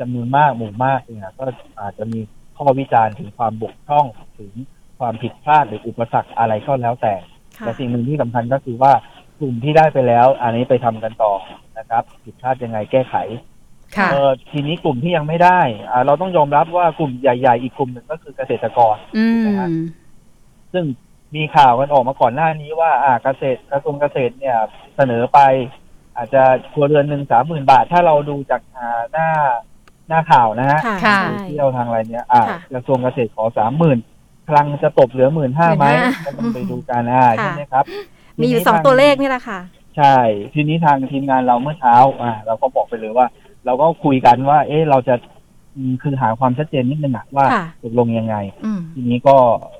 [0.00, 1.44] จำนวนมากหมู่มากเนี่ยก็
[1.80, 2.20] อาจจะมี
[2.56, 4.06] ข้อวิจารณ์ถึงความบกพร่อง
[4.38, 4.52] ถึง
[4.98, 7.14] ความผิดพลาดหรืออุปสรรคอะไรก็แล้วแต่
[7.58, 8.92] ค่ะแต่สิ่งหนึ่งที่สำคัญก็คือว่า
[9.40, 11.32] กลุ่มที่ได้ไปแล้ว อันนี้ไปทำกันต่อ
[11.78, 13.14] นะครับ ผิดพลาดยังไงแก้ไข
[13.96, 19.26] ค่ะเออทีนี้กลุ่มที่ยังไม่ได้อ่าเราต้องยอมรับว่ากลุ่มใหญ่ ๆ อีกกลุ่มหนึ่งก็คือเกษตรกรอื
[19.70, 19.72] ม
[20.72, 20.84] ซึ่ง
[21.36, 24.56] มีข่าวกันออกมาก่อนหน้านี้ว่าอ่าเกษตรกระทรวงเกษตรเนี่ย
[24.96, 25.38] เสนอไป
[26.16, 29.28] อาจจะครัวเรือนหนึ่งสามหมื่นบาท ถ้าเราดูจากอ่าหน้า
[30.08, 33.98] หน้าข่าวนะฮะค่ะค่ะใช่เที่ยวทางอะไรเนี่ยอ่าค่ะกระทรวงเกษตรขอสามหมื่น
[34.48, 37.84] พลังจะตบเหลือหมื่นห้าไหม15,000ก็ต้องไปดูกันอ่าค่ะ ใช่ไหมครับ
[38.40, 39.60] มีอยู่ทีนี้สองทา ตัวเลขนี่แหละค่ะ
[39.96, 40.16] ใช่
[40.54, 43.26] ทีนี้ทางทีมงานเราเมื่อเช้า อ่า เราก็บอกไปเลยว่า
[43.66, 45.39] เราก็คุยกันว่า เอ๊ะเราจะอืม
[46.02, 49.36] คือหาความชัดเจนนิดนึงอะว่าค่ะตกลงยังไง อืมทีนี้ก็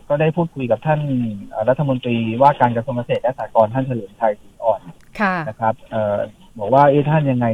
[0.09, 1.01] ก็ได้พูดคุยกับท่าน
[1.49, 4.81] เอ่อรัฐมนตรีว่าการกระทรวงเกษตรและสหกรณ์ท่านเฉลิมชัยศรีอ่อน
[5.21, 6.17] ค่ะ นะครับเอ่อ
[6.59, 7.47] บอกว่าเอ๊ะท่านยังไง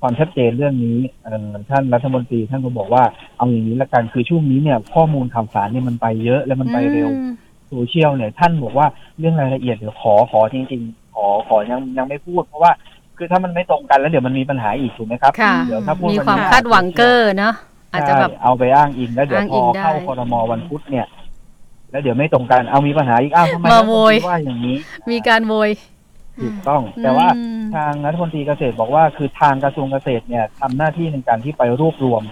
[0.00, 3.04] ความชัดเจนเรื่องนี้เอ่อท่านรัฐมนตรีท่านก็บอกว่า
[3.36, 7.34] เอาอย่างนี้ละกันคือช่วงนี้เนี่ยข้อมูลข่าวสารเนี่ยมันไปเยอะและมันไปเร็ว อืม
[7.68, 8.86] โซเชียลเนี่ยท่านบอกว่า
[9.18, 12.72] เรื่องรายละเอียดเดี๋ยวขอขอจริง ๆ ขอขอยังยังไม่พูด เพราะว่า
[13.18, 17.54] คือถ้ามันไม่ตรงกันแล้วเดี๋ยวมันมีปัญหาอีกถูกไหมครับค่ะ เดี๋ยวถ้าพูดมีนความคาดหวังเกอร์เนาะ
[17.92, 21.06] อาจจะแบบ ใช่เอาไปอ้างอิงแล้วเดี๋ยวอ้างพอิองได้เข้าคอรมอวันพุธเนี่ย
[21.90, 24.76] แล้วเดี๋ยวไม่ตรงกันเอามีปัญหาอีกอ้าวทำไมมาโวย รัฐมนตรีว่าอย่างนี้
[25.10, 25.70] มีการโวย
[26.42, 32.22] ถูกต้อง แต่ว่าอืม ทางรัฐมนตรีเกษตรบอกว่า คือทางกระทรวงเกษตรเนี่ยทำหน้าที่ในการที่ไปรวบรวม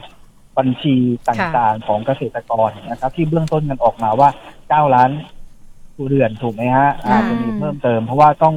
[0.58, 0.96] บัญชี
[1.28, 4.28] ต่างๆของเกษตรกรนะครับ ที่เบื้องต้นกันออกมาว่า
[4.62, 5.10] 9ล้าน
[5.94, 8.54] ครัวเรือนถูกไหมฮะอาจจะมีเพิ่มเติม เพราะว่าต้อง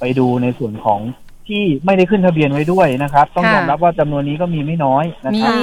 [0.00, 1.00] ไปดูในส่วนของ
[1.48, 5.54] ที่ไม่ได้ขึ้นทะเบียนไว้ด้วยนะครับ ต้องค่ะยอมรับว่าจำนวนนี้ก็มีไม่น้อยนะมีครับ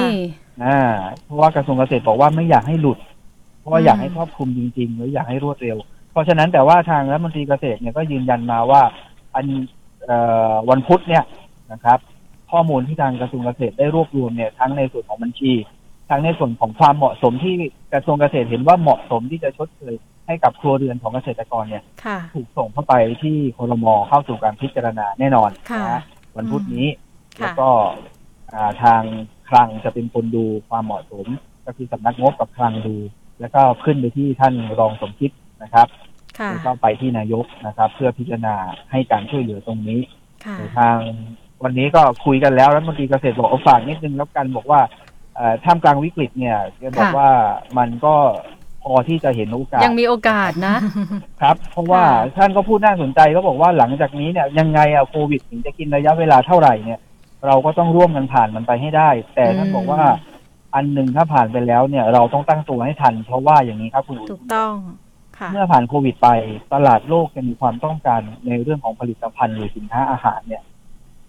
[0.64, 0.78] อ่า
[1.24, 2.98] เพราะว่ากระทรวงเกษตรบอกว่าไม่อยากให้หลุด
[3.60, 5.76] เพราะว่าอืมอยากให้ครอบคลุมจริงๆหรืออยากให้รวดเร็ว
[6.12, 8.82] เพราะฉะนั้นแต่ว่าทางรัฐมนตรีเกษตรเนี่ยก็ยืนยันมาว่า
[9.34, 9.46] อัน
[10.04, 10.18] เอ่
[10.52, 11.24] อวันพุธเนี่ย
[11.72, 11.98] นะครับ
[12.52, 15.52] ข้อมูลที่ทางกระทรวงเกษตรได้รวบรวมเนี่ยทั้งในส่วนของบัญชี
[16.10, 17.54] ทั้งในส่วนของความเหมาะสมที่
[17.92, 19.94] กระทรวงเกษตรเห็นว่าเหมาะสมที่จะชดเชย
[20.26, 26.02] ให้กับครัวเรือนของเกษตรกรเนี่ย ค่ะ ถูกส่งเข้าไปที่ครมเข้าสู่การพิจารณาแน่นอนค่ะนะฮะ
[26.36, 26.88] วันพุธนี้
[27.38, 27.68] ค่ะ แล้วก็
[28.52, 29.02] อ่าทาง
[29.48, 31.26] คลังจะเป็นคนดูความเหมาะสม
[31.66, 32.96] ก็คือสำนักงบกับคลังดู
[33.40, 35.30] แล้วก็ขึ้นไปที่ท่านรองสมคิด
[35.62, 35.86] นะครับ
[36.38, 38.54] ค่ะ แล้วก็ไปที่นายกนะครับ เพื่อพิจารณา
[38.90, 40.00] ให้การช่วยเหลือตรงนี้
[40.44, 40.96] ค่ะในทาง
[41.62, 44.80] วันนี้ก็คุยกันแล้วรัฐมนตรีเกษตรบอกเอาฝากนิดนึงแล้วกันบอกว่า
[45.34, 47.30] เอ่อท่ามกลางวิกฤตเนี่ยแกบอกค่ะ ว่า
[47.78, 48.14] มันก็
[48.84, 50.76] พอที่จะเห็นโอกาสยังมีโอกาสนะ
[51.42, 57.00] ครับ เพราะว่าค่ะท่านก็พูดน่าสนใจก็บอกว่าหลังจากนี้เนี่ยยังไงอะโควิดถึงจะกินระยะเวลาเท่าไหร่เนี่ย
[57.46, 60.02] เราก็ต้องร่วมกันผ่านมันไปให้ได้ แต่ท่านบอกว่า
[60.74, 64.74] อันหนึ่งถ้าผ่านไปแล้วเนี่ยเราต้องตั้งตัวให้ทัน เพราะว่าอย่างนี้ครับคุณอุ๋ยถูกต้อง
[65.38, 66.28] ค่ะเมื่อผ่านโควิดไป
[66.74, 70.62] ตลาดโลกจะมีความต้องการในเรื่องของผลิตภัณฑ์หรือสินค้าอาหารเนี่ย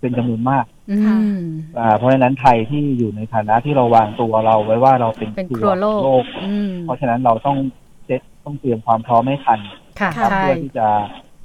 [0.05, 0.97] เป็นจำนวนมากอื
[1.35, 1.37] ม
[1.79, 7.57] อ่าเพราะฉะนั้นไทยที่อยู่ในฐานะที่เราวางตัวเราไว้ว่าเราเป็นเป็นครัวโลกกอืม เพราะฉะนั้นเราต้อง
[8.05, 9.59] เซตต้องเตรียมความพร้อมให้ทัน
[9.99, 10.87] ค่ะครับใช่เพื่อที่จะ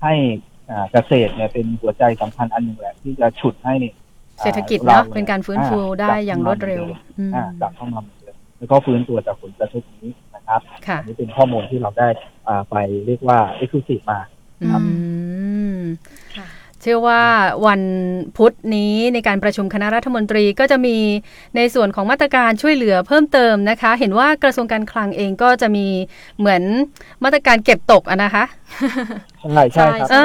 [0.03, 0.15] ให้
[0.71, 3.75] อ่าเกษตรเนี่ยเป็นหัวใจสำคัญอันหนึ่งแหละที่จะฉุดให้
[4.39, 6.85] อ่าเศรษฐกิจรเนาะเป็นการฟื้นฟูอ่าได้อย่างรวดเร็ว
[7.19, 12.09] อืมอ่ากลับเข้ามาเหมือนเดิมแล้วก็ฟื้นตัวจากผลกระทบนี้นะครับค่ะ อันนี้เป็นข้อมูลที่เราได้
[12.49, 14.21] อ่าไปเรียกว่าเอ็กซ์คลูซีฟมา
[14.63, 14.69] อื
[15.75, 15.79] ม
[16.37, 16.49] ค่ะ
[16.83, 17.23] เชื่อว่า
[17.67, 17.83] วัน
[18.37, 20.97] พุธนี้ในการประชุมคณะรัฐมนตรีก็จะมี
[21.57, 25.87] ในส่วนของมาตรการช่วยเหลือเพิ่มเติมนะคะ เห็นว่ากระทรวงการคลังเองก็จะมี
[26.39, 26.63] เหมือน
[27.25, 28.45] มาตรการเก็บตกอะนะคะ
[29.53, 30.17] ใช่ใช่ครับเอ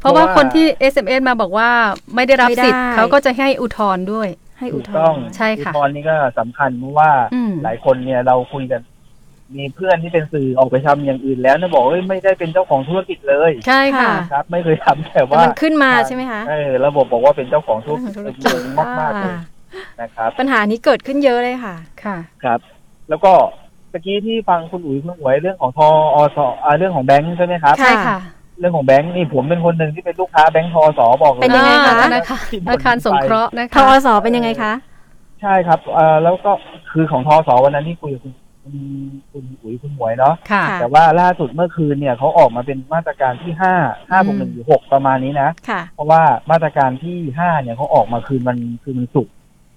[0.00, 1.70] เพราะว่าอเพราะว่าเพราะว่าคนที่ SMS มาบอกว่า
[2.14, 8.80] ไม่ได้รับไม่ได้สิทธิ์เขาก็จะให้อุทธรณ์ด้วย ให้อุถูทกธต้องรณ์ใช่ค่ะอุทธรณ์นี่ก็สำคัญเพราะว่าอืมหลายคนเนี่ยเราคุยกัน
[9.54, 18.62] มีเพื่อนที่เป็นสื่อออกไปทำอย่างอื่นแล้วเนี่ยบอกเอ้ยไม่ได้เป็นเจ้าของธุรกิจเลย ใช่ค่ะครับ ไม่เคยทำแต่แต่ว่ามันขึ้นมาใช่ไหมคะเออระบบบอกว่าเป็นเจ้าของธุรกิจธุรกิจเยอะ
[19.00, 19.36] มากๆเลยอ่า
[20.00, 22.58] นะครับ ปัญหานี้เกิดขึ้นเยอะเลยค่ะ ค่ะ ครับ
[23.08, 23.32] แล้วก็
[23.92, 25.80] ตะกี้ที่ฟังคุณอุ๋ยคุณหวยเรื่องของท
[26.14, 28.18] อสอ่าเรื่องของแบงค์ใช่ไหมครับค่ะใช่ค่ะ
[28.58, 34.72] เรื่องของแบงค์นี่ผมเป็นคนหนึ่งที่เป็นลูกค้าแบงค์ทอสบอกเลยเป็นยังไงคะอ่าธนาคารธนาคารสงเคราะห์นะทคะอสเป็นยังไงคะ
[35.42, 36.52] ใช่ครับเอ่อแล้วก็
[36.92, 38.32] คือของทอสวันนั้นที่คุยกับคุณ
[38.66, 38.78] คุณ
[39.32, 43.74] คุณอุ๋ยคุณหวยเนาะค่ะค่ะ แต่ว่าล่าสุดเมื่อคืนเนี่ยเขาออกมาเป็นมาตรการที่ห้า
[44.10, 49.34] ห้าบวกหนึ่งหรือหกประมาณนี้นะค่ะ เพราะว่ามาตรการที่ห้าเนี่ยเขาออกมาคืนมันคืนมันศุกร์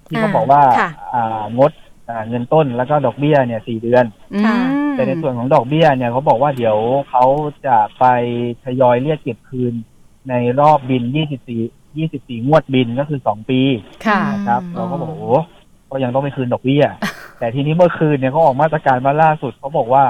[0.08, 1.72] ที่เขาบอกว่าค่ะอ่างด
[2.10, 4.06] อ่าเงินต้นแล้วก็ดอกเบี้ยเนี่ยสี่เดือน
[4.46, 4.56] ค่ะ
[4.94, 6.78] แต่ในส่วนของดอกเบี้ยเนี่ยเขาบอกว่าเดี๋ยว
[7.10, 7.26] เขา
[7.66, 8.06] จะไป
[8.64, 9.74] ทยอยเรียกเก็บคืน
[10.30, 11.04] ในรอบบิน
[11.56, 13.62] 24 24งวดบินก็คือ2ปี
[14.08, 15.40] ค่ะนะครับอืมเราก็บอกโอ้
[15.92, 16.84] ก็ยังต้องไปคืนดอกเบี้ย
[17.40, 20.06] แต่ทีนี้เมื่อคืนเนี่ยเขาออกมาตรการมาล่าสุดเขาบอกว่า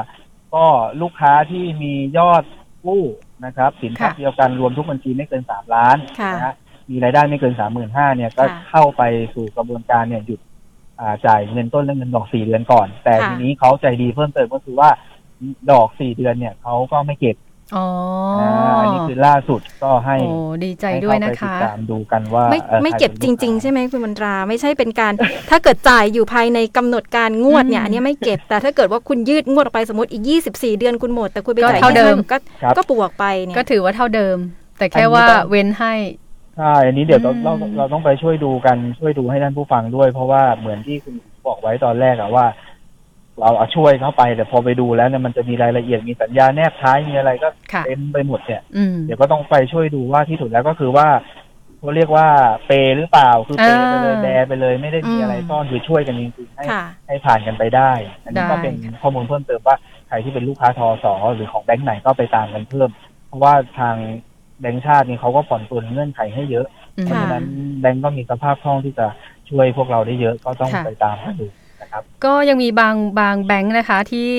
[0.55, 0.65] ก็
[1.01, 2.43] ลูกค้าที่มียอด
[2.85, 3.03] กู้
[3.45, 6.55] นะครับ สินทรัพย์ค่ะเดียวกันรวมทุกบัญชีไม่เกินสามล้านค่ะนะฮะ
[6.89, 10.39] มีรายได้ไม่เกินสามหมื่นห้าเนี่ยก็ค่ะเข้าไปสู่กระบวนการเนี่ยหยุด
[10.99, 14.89] อ่าจ่ายเงินต้นและเงินดอกสี่เดือนก่อน แต่ค่ะทีนี้เขาใจดีเพิ่มเติมก็คือว่า
[15.71, 17.35] ดอกสี่เดือนเนี่ยเขาก็ไม่เก็บ
[17.75, 17.87] อ๋อ
[18.41, 18.51] นะ
[18.81, 20.31] อันนี้คือล่าสุดก็ให้โอ้
[20.65, 25.13] ดีใจให้ด้วยเข้านะไปติดคะตามดูกันว่า ไม่อ่อไม่ใคเก็บป็นจลูกริงๆค้าใช่ไหมคุณบรรตราไม่ใช่เป็นการ
[25.49, 34.37] ถ้าเกิดจ่ายอยู่ภายในกำหนดการงวดเนี่ยอืมอันนี้ไม่เก็บแต่ถ้าเกิดว่าคุณยืดงวดออกไปสมมติอีก 24 เดือนคุณหมด แต่คุณไปก็จ่ายเท่าเดิมแค่ก็ครับก็บวกไปเนี่ยก็ถือว่าเท่าเดิม
[34.77, 35.93] แต่แค่ว่าเว้นให้
[36.57, 41.15] ใช่อันนี้เดี๋ยวเราอืมเราเราต้องไปช่วยดูกันช่วยดูให้ท่านผู้ฟังด้วย เพราะว่าเหมือนที่คุณ
[41.47, 42.45] บอกไว้ตอนแรกอะว่า
[43.39, 51.07] เราเอาช่วยเข้าไปแต่พอไปดูแล้วเนี่ยมันจะมีรายละเอียดมีสัญญาแนบท้ายมีอะไรก็ค่ะเต็มไปหมดเนี่ยอืมเดี๋ยวก็ต้องไปช่วยดูว่าที่สุดแล้วก็คือว่า
[51.79, 52.27] เขาเรียกว่า
[52.67, 57.91] เปย์หรือเปล่าคือเปย์ไปเลยอ่าแบร์ไปเลยไม่ได้มีอะไรอืมซ่อนคือช่วยกันจริงๆให้ค่ะให้ผ่านกันไปได้
[58.23, 59.75] อันนี้ก็ได้เป็นข้อมูลเพิ่มเติมว่า
[60.07, 62.89] ใครที่เป็นลูกค้าทอสอหรือของแบงก์ไหนก็ไปตามกันเพิ่ม
[63.27, 63.95] เพราะว่าทาง
[64.61, 67.45] แบงก์ชาตินี่เขาก็ผ่อนปลนเงื่อนไขให้เยอะอืมเพราะฉะนั้น
[67.81, 69.07] แบงก์ก็มีสภาพคล่องที่จะ
[69.49, 74.29] ช่วยพวกเราได้เยอะก็ต้องค่ะไปตามกันดูนะ ครับ ก็ยังมีบางบางแบงค์นะคะ ที่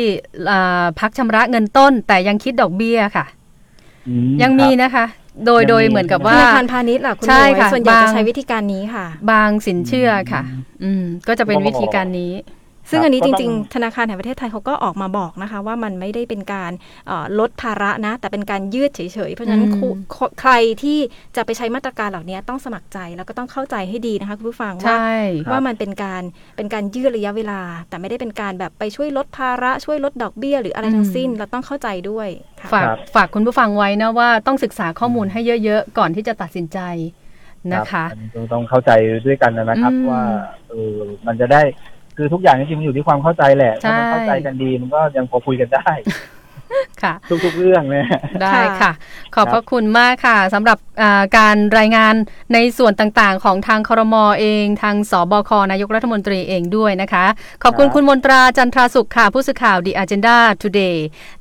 [0.50, 3.26] อ่าพักชำระเงินต้น แต่ยังคิดดอกเบี้ยค่ะ
[4.08, 5.06] อืยังมีครับนะคะ
[5.46, 10.42] โดยยังมีโดยเหมือนกับธว่านาคารพาณิชย์เหรอคุณใช่หมวยค่ะส่วนใหญ่บางจะใช้วิธีการนี้ค่ะ บางสินเชื่อค่ะ
[10.84, 12.32] อืมก็จะเป็นวิธีการนี้
[12.90, 16.72] ซึ่งอันนี้ก็จต้องริง ๆ ธนาคารแห่งประเทศไทยเขาก็ออกมาบอกนะคะ ว่ามันไม่ได้เป็นการ
[17.07, 20.98] เอ่อลดภาระนะ แต่เป็นการยืดเฉยๆ เพราะฉะนั้นอืมคุใครที่
[21.37, 25.14] จะไปใช้มาตรการเหล่านี้ต้องสมัครใจแล้วก็ต้องเข้าใจให้ดีนะคะคุณผู้ฟังว่าใช่
[25.50, 26.22] ว่ามันเป็นการ
[26.57, 32.29] เป็นการยืดระยะเวลา แต่ไม่ได้เป็นการแบบไปช่วยลดภาระช่วยลดดอกเบี้ย หรืออะไรทั้งสิ้นเราต้องเข้าใจด้วย
[32.61, 36.81] ค่ะฝากครับฝากคุณผู้ฟังไว้นะว่าต้องศึกษาข้อมูลให้เยอะๆ ก่อนที่จะตัดสินใจ
[37.74, 38.90] นะคะรับอันนี้ต้องต้องเข้าใจ
[39.26, 40.22] ด้วยกันนะครับอืมว่า
[40.70, 41.62] เออมันจะได้
[42.22, 45.90] คือทุกอย่างจริงๆมันอยู่ที่ความเข้าใจแหละถ้ามันใช่เข้าใจกันดีมันก็ยังพอคุยกันได้
[47.02, 48.06] ค่ะทุกๆเรื่องเนี่ย
[48.42, 48.92] ได้ค่ะค่ะ
[49.35, 52.14] ขอบพระคุณมากค่ะสำหรับอ่าการรายงาน
[52.54, 57.24] ในส่วนต่างๆ ของทางครมเอง ทางสบค นายกรัฐมนตรีเองด้วยนะคะ
[57.64, 60.96] ขอบคุณครับคุณมนตราจันทราสุขค่ะ ผู้สื่อข่าว The Agenda Today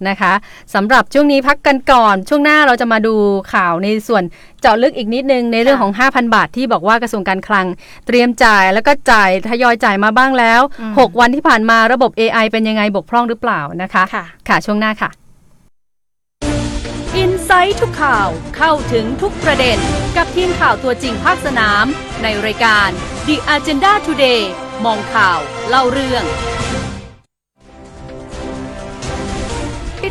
[0.07, 0.33] นะคะ
[0.73, 3.15] สำหรับช่วงนี้พักกันก่อน ช่วงหน้าเราจะมาดู
[3.53, 4.23] ข่าวในส่วน
[4.61, 7.65] เจาะลึกอีกนิดนึงในเรื่องของ 5,000 บาทที่บอกว่ากระทรวงการคลัง
[8.07, 15.09] เตรียมจ่ายแล้วก็จ่ายทยอยจ่ายมาบ้างแล้วอืม6วันที่ผ่านมาระบบ AI เป็นยังไงบกพร่องหรือเปล่านะคะค่ะค่ะช่วงหน้าค่ะ
[17.17, 19.77] อินไซต์ทุกข่าวเข้าถึงทุกประเด็น
[20.17, 21.85] กับทีมข่าวตัวจริงภาคสนาม
[22.23, 22.89] ในรายการ
[23.27, 24.41] The Agenda Today
[24.85, 26.23] มองข่าวเล่าเรื่อง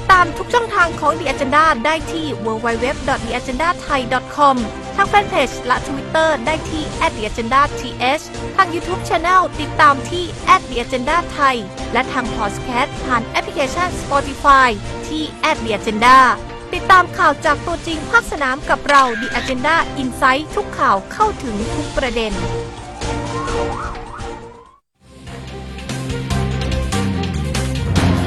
[0.09, 4.57] ติดตามทุกช่องทางของ The Agenda ได้ที่ www.theagendathai.com
[4.97, 7.73] ทางแฟนเพจและ Twitter ได้ที่ @theagendath
[8.57, 10.25] ทาง YouTube Channel ติดตามที่
[10.61, 11.57] @theagendathai
[11.93, 14.69] และทางพอดแคสต์ผ่านแอปพลิเคชัน Spotify
[15.09, 15.23] ที่
[15.57, 16.19] @theagenda
[16.75, 22.33] ติดตามข่าวจากตัวจริงภาคสนามกับเรา The Agenda Insight ทุกข่าวเข้าถึงทุกประเด็น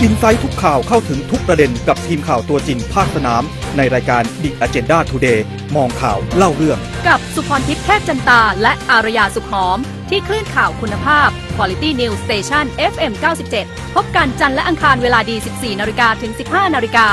[0.04, 3.44] อินไซต์ทุกข่าวเข้าถึงทุกประเด็นกับทีมข่าวตัวจริงภาคสนาม
[3.78, 5.40] ในรายการ The Agenda Today
[5.76, 9.78] มองข่าวเล่าเรื่อง กับสุพรทิพย์แพทย์จันตา และอารยาสุขหอม
[10.10, 13.14] ที่คลื่นข่าวคุณภาพ Quality News Station FM
[13.54, 17.08] 97 พบกันจันทร์และอังคารเวลาดี 14นาฬิกาถึง 15นาฬิกา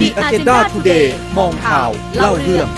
[0.00, 1.06] The Agenda Today
[1.38, 2.68] มองข่าวเล่าเรื่อง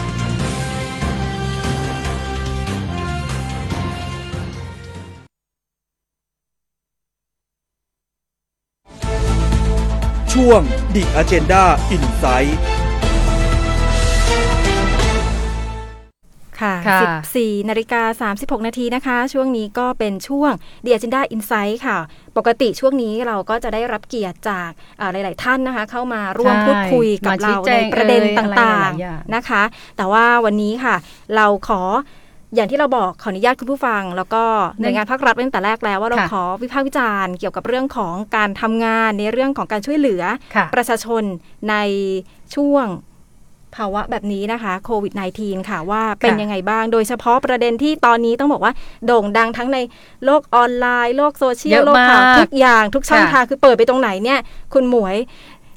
[10.40, 11.62] ช่วง The Agenda
[11.94, 12.52] Insight
[16.60, 17.00] ค่ะ ค่ะ
[17.36, 20.52] 14นาฬิกา36 นาทีนะคะ ช่วงนี้ก็เป็นช่วง
[20.84, 21.98] The Agenda Insight ค่ะ
[22.36, 29.62] ปกติช่วงนี้เราก็จะได้รับเกียรติจากอ่าหลาย ๆ ท่านนะคะ เข้ามาร่วมใช่พูดคุยกับมาชี้เราแจในงประเด็นเอ่ยตอะไร่าง หลายๆอย่าง ๆ นะคะ
[29.96, 30.96] แต่ว่าวันนี้ค่ะ
[31.36, 31.82] เราขอ
[32.54, 34.42] อย่างที่เราบอกขออนุญาตคุณผู้ฟัง แล้วก็
[34.80, 40.22] หน่วยงานภาครัฐไว้ตั้งแต่แรกแล้วว่าเราค่ะขอวิพากษ์วิจารณ์เกี่ยวกับเรื่องของการทำงานในเรื่องของการช่วยเหลือ
[40.54, 41.22] ค่ะประชาชน
[41.70, 41.74] ใน
[42.54, 42.86] ช่วง
[43.76, 48.72] ภาวะแบบนี้นะคะโควิด -19 ค่ะว่าเป็นค่ะยังไงบ้าง โดยเฉพาะประเด็นที่ตอนนี้ต้องบอกว่า
[49.06, 49.78] โด่งดังทั้งใน
[50.24, 54.38] โลกออนไลน์ โลกโซเชียเยลอะโลกข่าวมากทุกอย่างทุกช่องค่ะทางคือเปิดไปตรงไหนเนี่ย
[54.74, 55.16] คุณหมวย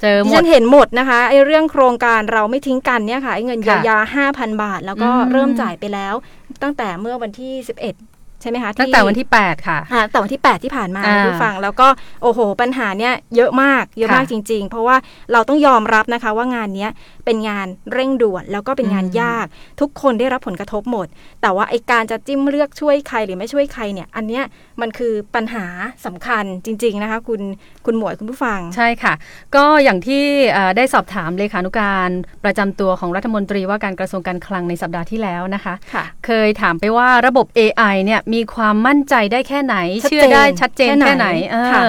[0.02, 3.98] เจอดิหมฉัดนเห็นหมดนะคะไอ้เรื่องโครงการเราไม่ทิ้งกันเนี่ยค่ะไอ้เงินเยียวยา
[4.30, 6.14] 5,000 บาท แล้วก็อืมเริ่มจ่ายไปแล้ว
[6.64, 11.88] ตั้งแต่เมื่อวันที่ 11 ใช่ไหมคะตั้งแต่วันที่ 8 ค่ะอ่าแต่วันที่ 8 ที่ผ่านมาอ่าคุณผู้ฟังแล้วก็
[12.24, 14.96] โอ้โห ปัญหาเนี่ยเยอะมากเยอะมากค่ะจริง ๆ เพราะว่า
[15.34, 16.92] เราต้องยอมรับนะคะว่างานเนี้ย
[17.26, 19.46] เป็นงานเร่งด่วน แล้วก็เป็นงานอืมยาก
[19.82, 21.08] ทุกคนได้รับผลกระทบหมด
[21.42, 24.44] แต่ว่าไอการจะจิ้มเลือกช่วยใครหรือไม่ช่วยใครเนี่ย อันเนี้ย
[24.82, 25.66] มันคือปัญหา
[26.06, 27.42] สำคัญจริง ๆนะคะ คุณ
[27.86, 29.14] คุณหมวยคุณผู้ฟังใช่ค่ะ
[29.56, 32.10] ก็อย่างที่เอ่อได้สอบถามเลขานุการ
[32.44, 41.84] ประจำตัวของรัฐมนตรีว่าการกระทรวงการคลังในสัปดาห์ที่แล้วนะคะค่ะเคยถามไปว่าระบบ AI เนี่ยมีความมั่นใจได้แค่ไหนชัดเจนเชื่อได้ชัดเจนแค่ไหนแค่ไหนเออค่ะ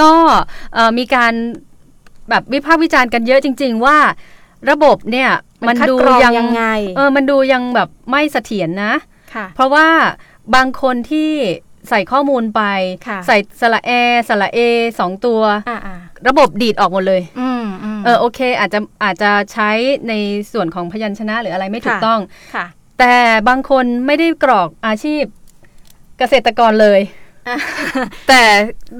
[0.00, 0.12] ก็
[0.74, 1.34] เอ่อมีการ
[2.30, 3.96] แบบวิพากษ์วิจารณ์กันเยอะจริง ๆ ว่า
[4.70, 5.30] ระบบเนี่ย
[5.68, 6.64] มันคัดดูกรองยังยังไง
[6.96, 8.92] เออมันดูยังแบบไม่เสถียรนะ
[9.34, 9.88] ค่ะเพราะว่า
[10.54, 11.30] บางคนที่
[11.88, 12.62] ใส่ข้อมูลไป
[13.08, 13.90] ค่ะใส่สระแอ
[14.28, 14.58] สระเอ
[14.98, 15.96] สองตัวอ่าอ่า
[16.28, 19.70] ระบบดีดออกหมดเลยอืมอืมเออโอเค อาจจะอาจจะใช้
[20.08, 20.12] ใน
[20.52, 22.20] ส่วนของพยัญชนะหรืออะไรไม่ถูกค่ะต้อง
[22.54, 22.66] ค่ะ
[22.98, 23.14] แต่
[23.48, 25.22] บางคนไม่ได้กรอกอาชีพ
[26.18, 27.17] เกษตรกรเลยอะ
[28.28, 28.42] แต่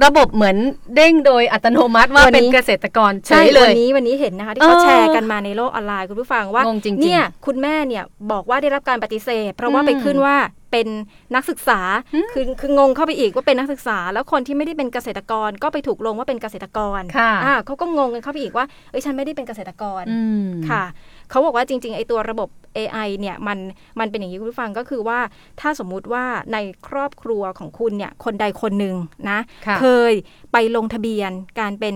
[0.04, 0.56] ระบบเหมือน
[0.94, 10.36] เด้งโดยอัตโนมัติว่าวันนี้เป็นเกษตรกรเฉใช่ยเลวันยนี้วันนี้เห็นนะคะ ที่เขาเออแชร์กันมาในโลกออนไลน์คุณผู้ฟังว่างงจริงๆเนี่ยคุณแม่เนี่ยบอกว่าได้รับการปฏิเสธ เพราะว่าอืมไปขึ้นว่า
[10.70, 10.86] เป็น
[11.34, 11.80] นักศึกษา
[12.14, 20.84] อืมคือคืองงเข้าไปอีกว่าเป็นนักศึกษา แล้วคนที่ไม่ได้เป็นเกษตรกรก็ไปถูกลงว่าเป็นเกษตรกรค่ะอ่าเขาก็งงกันเข้าไปอีกว่าเอ้ยฉันไม่ได้เป็นเกษตรกรอืมค่ะ
[21.30, 23.58] เขาบอกว่าจริงๆไอตัวระบบ AI เนี่ยมัน
[24.00, 25.18] มันเป็นอย่างนี้คุณผู้ฟังก็คือว่า
[25.60, 28.96] ถ้าสมมุติว่าในครอบครัวของคุณเนี่ยคนใดคนหนึ่ง
[29.30, 30.12] นะค่ะเคย
[30.52, 31.94] ไปลงทะเบียนการเป็น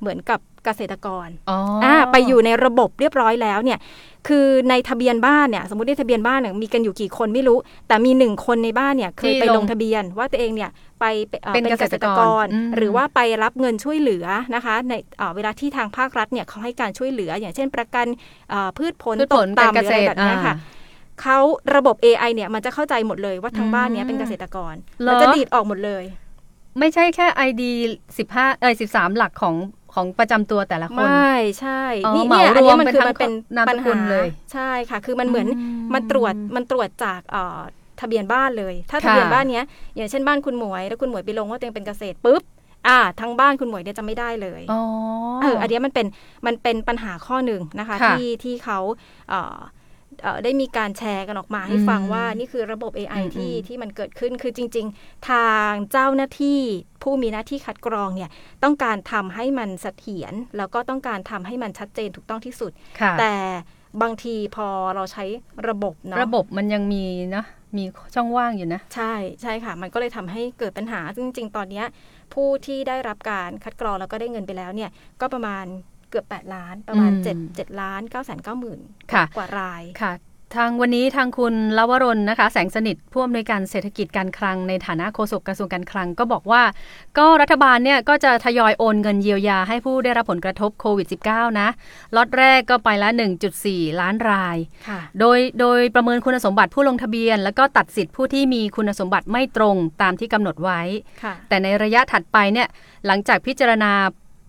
[0.00, 3.78] เหมือนกับ เกษตรกรอ๋อออ่าไปอยู่ในระบบเรียบร้อยแล้วเนี่ย
[4.28, 11.04] คือในทะเบียนบ้านเนี่ยสมมติในทะเบียนบ้านเนี่ยมีกันอยู่กี่คนไม่รู้ แต่มีหนึ่งคนในบ้านเนี่ยเคยที่ไปลงลงทะเบียนว่าตัวเองเนี่ยไป
[11.46, 18.06] อ่อเป็นเกษตรกรอืมหรือว่าไปรับเงินช่วยเหลือนะคะในเอ่อเวลาที่ทางภาครัฐเนี่ยเขาให้การช่วยเหลือ อย่างเช่นประกัน
[18.50, 20.82] เอ่อพืชผลพืชตผกลการต่ำหเกรือษอะไรตรแบบเนี้ยค่ะอ่า
[21.22, 21.38] เขา
[21.76, 26.04] ระบบ AI เนี่ยมันจะเข้าใจหมดเลยว่าทางบ้านเนี้ยเป็นเกษตรกรเหรอมันจะดีดออกหมดเลย
[26.78, 27.62] ไม่ใช่แค่ ID
[28.12, 29.54] 15เอ้ย13 หลักของ
[29.94, 37.60] ของประจำตัวแต่ละคน ไม่ใช่อ๋อนี่เหมาเนี่ยอันรเนี้วยมมันเป็นคือทั้งมันเป็นนามสปัญกุหาลเลยใช่ค่ะ คือมันเหมือนอืมมันตรวจมันตรวจจากเอ่อ
[38.00, 39.64] ทะเบียนบ้านเลย ถ้าค่ะทะเบียนบ้านเนี้ย
[39.96, 42.42] อย่างเช่นบ้านคุณหมวย แล้วคุณหมวยไปลงว่าตัวเองเป็นเกษตรปุ๊บ
[42.88, 44.82] อ่าทั้งบ้านคุณหมวยเนี่ยจะไม่ได้เลยอ๋อ
[45.42, 46.06] เอออันเนี้ยมันเป็น
[46.46, 48.78] มันเป็นปัญหาข้อหนึ่งนะคะค่ะที่ที่เขา
[49.30, 49.73] เอ่อเอ่อ
[50.44, 56.60] ได้มีการแชร์กันออกมาให้อืมฟังว่านี่คือระบบ AI อืมที่อืมที่มันเกิดขึ้นคือจริง ๆ ทางเจ้าหน้าที่
[57.02, 58.30] ผู้มีหน้าที่คัดกรองเนี่ย
[58.64, 63.34] ต้องการทำให้มันเสถียรแล้วก็ต้องการทำให้มันชัดเจนถูกต้องที่สุดค่ะแต่
[64.02, 65.24] บางทีพอเราใช้
[65.68, 67.04] ระบบเนาะระบบมันยังมี
[67.36, 67.44] นะ
[67.76, 71.86] มีช่องว่างอยู่นะ ใช่ใช่ค่ะ มันก็เลยทำให้เกิดปัญหาซึ่งจริง ๆ ตอนเนี้ย
[72.34, 78.26] ผู้ที่ได้รับการคัดกรองแล้วก็ได้เงินไปแล้วเนี่ยก็ประมาณเกือบ 8 ล้านประมาณอืม7 7ล้าน9 9 0 0
[78.62, 80.12] 0 0ค่ะกว่ารายค่ะ
[80.56, 86.62] ทางวันนี้ทางคุณลวรนนะคะ แสงสนิทผู้อำนวยการเศรษฐกิจการคลังในฐานะโฆษกกระทรวงการคลังก็บอกว่า
[87.18, 91.68] ก็รัฐบาลเนี่ยก็จะทยอยโอนเงินเยียวยาให้ผู้ได้รับผลกระทบโควิด -19 นะ
[92.16, 93.08] ล็อตแรกก็ไปละ
[93.54, 94.56] 1.4 ล้านราย
[94.88, 100.80] ค่ะโดยโดยประเมินคุณสมบัติผู้ลงทะเบียน แล้วก็ตัดสิทธิผู้ที่มีคุณสมบัติไม่ตรงตามที่กำหนดไว้
[101.22, 102.68] ค่ะแต่ในระยะถัดไปเนี่ย
[103.06, 103.92] หลังจากพิจารณา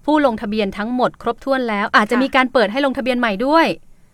[0.06, 3.68] ผู้ลงทะเบียนทั้งหมดครบถ้วนแล้ว อาจจะค่ะมีการเปิดให้ลงทะเบียนใหม่ด้วย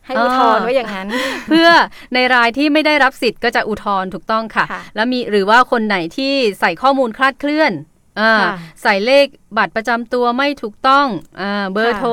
[0.06, 1.08] ให้อุทธรณ์ไว้อย่างนั้น
[1.48, 1.70] เพื่อ
[2.14, 7.74] ในรายที่ไม่ได้รับสิทธิ์ก็จะอุทธรณ์ถูกต้องค่ะค่ะแล้วมีหรือว่าคนไหนที่ใส่ข้อมูลคลาดเคลื่อน
[8.20, 9.26] อ่าค่ะใส่เลข
[9.58, 11.08] บัตรประจำตัวไม่ถูกต้อง
[11.42, 12.12] อาเบอร์ค่ะโทร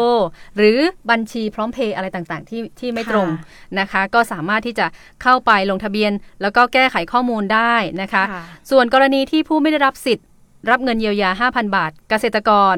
[0.57, 0.79] หรือ
[1.11, 4.87] บัญชีพร้อมเพย์อะไรต่างๆ ที่ที่ไม่ตรงค่ะนะคะ ก็สามารถที่จะ
[5.23, 6.13] เข้าไปลงทะเบียน
[6.43, 10.27] แล้วก็แก้ไขข้อมูลได้นะคะค่ะส่วนกรณีที่ผู้ไม่ได้รับสิทธิ์
[10.71, 12.77] รับเงินเยียวยา 5,000 บาท เกษตรกร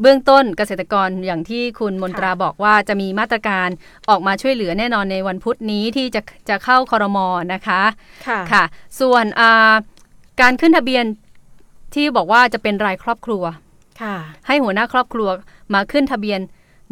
[0.00, 3.68] เบื้องต้นเกษตรกรอย่างที่คุณมนตราบอกว่าจะมีมาตรการ
[4.08, 7.82] ออกมาช่วยเหลือแน่นอนในวันพุธนี้ที่จะจะเข้าคอรมอนะคะ
[8.26, 8.64] ค่ะค่ะ
[9.00, 9.74] ส่วนอ่า
[10.40, 11.04] การขึ้นทะเบียน
[11.94, 13.44] ที่บอกว่าจะเป็นรายครอบครัว
[14.02, 15.28] ค่ะ ให้หัวหน้าครอบครัว
[15.74, 16.40] มาขึ้นทะเบียน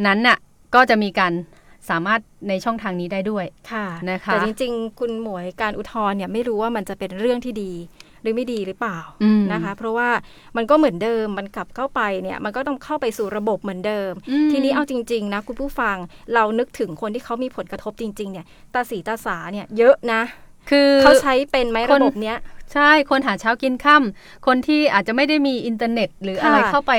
[0.06, 0.38] นั้นน่ะ
[0.74, 1.32] ก็จะมีการ
[1.90, 7.72] สามารถในช่องทางนี้ได้ด้วยค่ะนะคะแต่จริง ๆ คุณหมวยการอุทธรณ์เนี่ยไม่รู้ว่ามันจะเป็นเรื่องที่ดี
[8.24, 10.10] หรือไม่ดีหรือเปล่าอืมนะคะ เพราะว่า
[10.56, 15.96] มันก็เหมือนเดิมมันกลับเข้าไปเนี่ยมันก็ต้องเข้าไปสู่ระบบเหมือนเดิมอืมทีนี้เอาจริงๆนะคุณผู้ฟัง
[16.34, 20.22] เรานึกถึงคนที่เขามีผลกระทบจริงๆเนี่ยตาสีตาสาเนี่ยเยอะนะ
[20.70, 22.38] คือเขาใช้เป็นไหมคนระบบเนี้ย
[22.72, 26.92] ใช่ คนหาเช้ากินค่ำคนที่อาจจะไม่ได้มีอินเทอร์เน็ต หรืออะไรค่ะเข้าไป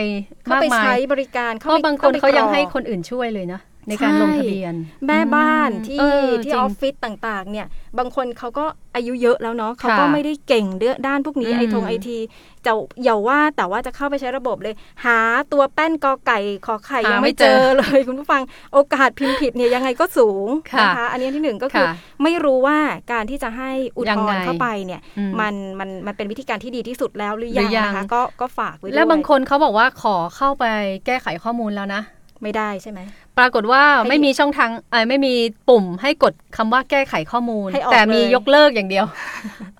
[0.44, 4.76] เขามากไปมายใช้บริการเพราะบางคนไปเขายังกรอกให้คนอื่นช่วยเลยนะ ในการใช่ลงทะเบียน
[5.08, 7.68] แม่บ้านอืมที่เออที่จริงออฟฟิศต่าง ๆ เนี่ย
[7.98, 12.18] บางคนเขาก็อายุเยอะแล้วเนาะเขาก็ค่ะไม่ได้เก่งเรื่องด้านพวกนี้อืมไอทงไอที
[12.66, 12.72] จะ
[13.04, 15.20] อย่าว่าแต่ว่าจะเข้าไปใช้ระบบเลย หา
[15.52, 18.42] ตัวแป้นกอไก่ขอไข่หายัยังไม่ไม่เจเจออเลยคุณผู้ฟัง
[18.74, 22.78] โอกาสพิมพ์ผิดเนี่ยยังไงก็สูงค่ะนะคะอันนี้ที่หนึ่งก็คือค่ะไม่รู้ว่า
[23.12, 30.66] การที่จะให้อุทยังธไงรณ์เข้าไปเนี่ยอืมมันมันมันเป็นวิธีการที่ดีที่สุดแล้วหรือหรืยังอยังนะคะก็ก็ฝากไว้ด้วยแล้วบางคนเขาบอกว่าขอเข้าไป
[31.06, 32.02] แก้ไขข้อมูลแล้วนะ
[32.44, 33.00] ไม่ได้ใช่ไหม
[33.38, 35.34] ปรากฏว่าให้ไม่มีช่องทางเออไม่มี
[35.70, 39.06] ปุ่มให้กดคำว่าแก้ไขข้อมูลให้ออกแต่มีเลยยกเลิกอย่างเดียว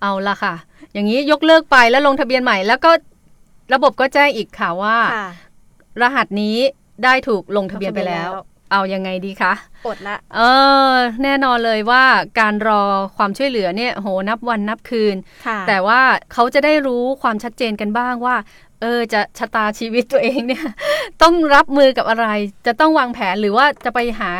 [0.02, 0.56] เอาละค่ะ
[0.94, 2.92] อย่างนี้ยกเลิกไปแล้วลงทะเบียนใหม่ แล้วก็
[3.74, 5.30] ระบบก็แจ้งอีกค่ะว่าค่ะ
[6.02, 6.58] รหัสนี้
[7.04, 9.54] ได้ถูกลงทะเบียนไปแล้วลงทะเบียนแล้ว เอายังไงดีคะ
[9.88, 10.40] อดละเอ
[10.92, 10.94] อ
[11.24, 12.04] แน่นอนเลยว่า
[12.40, 12.84] การรอ
[13.18, 15.16] ความช่วยเหลือเนี่ยโหนับวันนับคืน
[15.48, 16.02] ค่ะแต่ว่า
[16.34, 18.36] เขาจะได้รู้ความชัดเจนกันบ้างว่า
[18.86, 20.66] เออจะชะตาชีวิตตัวเองเนี่ย
[21.22, 22.28] ต้องรับมือกับอะไร
[22.68, 24.32] จะต้องวางแผนหรือว่าจะไปหา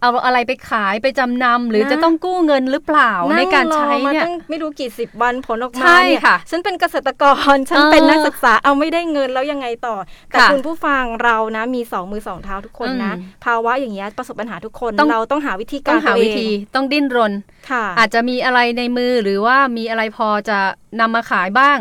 [0.00, 7.24] เอาอะไรไปขายไปจำนำหรือนะจะต้องกู้เงินหรือเปล่าในการใช้งรอมาเนี่ยตั้งไม่รู้กี่สิบวันผลออกมาใช่เนี่ยค่ะ ฉันเป็นเกษตรก
[7.54, 9.96] รฉันเออเป็นนักศึกษาเอาไม่ได้เงินแล้วยังไงต่อ
[10.28, 17.32] แต่ค่ะคุณผู้ฟังเรานะ มีสองมือสองเท้าทุกคนนะอืมภาวะอย่างเงี้ยประสบปัญหาทุกคนต้องเราต้องหาวิธีต้กาอรงหาตัวเวิธีต้องดิ้นรน
[17.70, 20.58] ค่ะอาจจะมีอะไรในมือหรือว่ามีอะไรพอจะ
[21.00, 21.78] นำมาขายบ้าง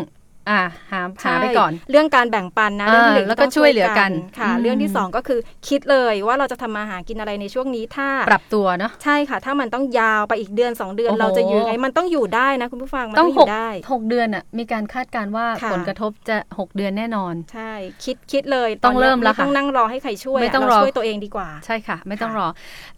[0.50, 17.72] อ่าหาหาไปก่อนใช่เรื่องการแบ่งปันนะอ่าเรื่องที่หนึ่งแล้วก็ต้องช่วยเหลือกันค่ะอืมเรื่องที่สองก็คือคิดเลยว่าเราจะทำมาหากินอะไรในช่วงนี้ถ้าปรับตัวเนาะใช่ค่ะ ถ้ามันต้องยาวไปอีกเดือนสองเดือนโอ้โหเราจะอยู่ยังไงมันต้องอยู่ได้นะคุณผู้ฟังมันต้ต้อองงอหกยู่ได้หกเดือนอะมีการคาดการณ์ว่าค่ะผลกระทบจะหกเดือนแน่นอน ใช่
[18.04, 22.48] คิดคิดเลยต้องนนี้ยเริ่มแล้วไต้องค่ะนั่งรอให้ใครช่วยไม่ต้องะรอเราช่วยตัวเองดีกว่า ใช่ค่ะ ไม่ต้องค่ะรอ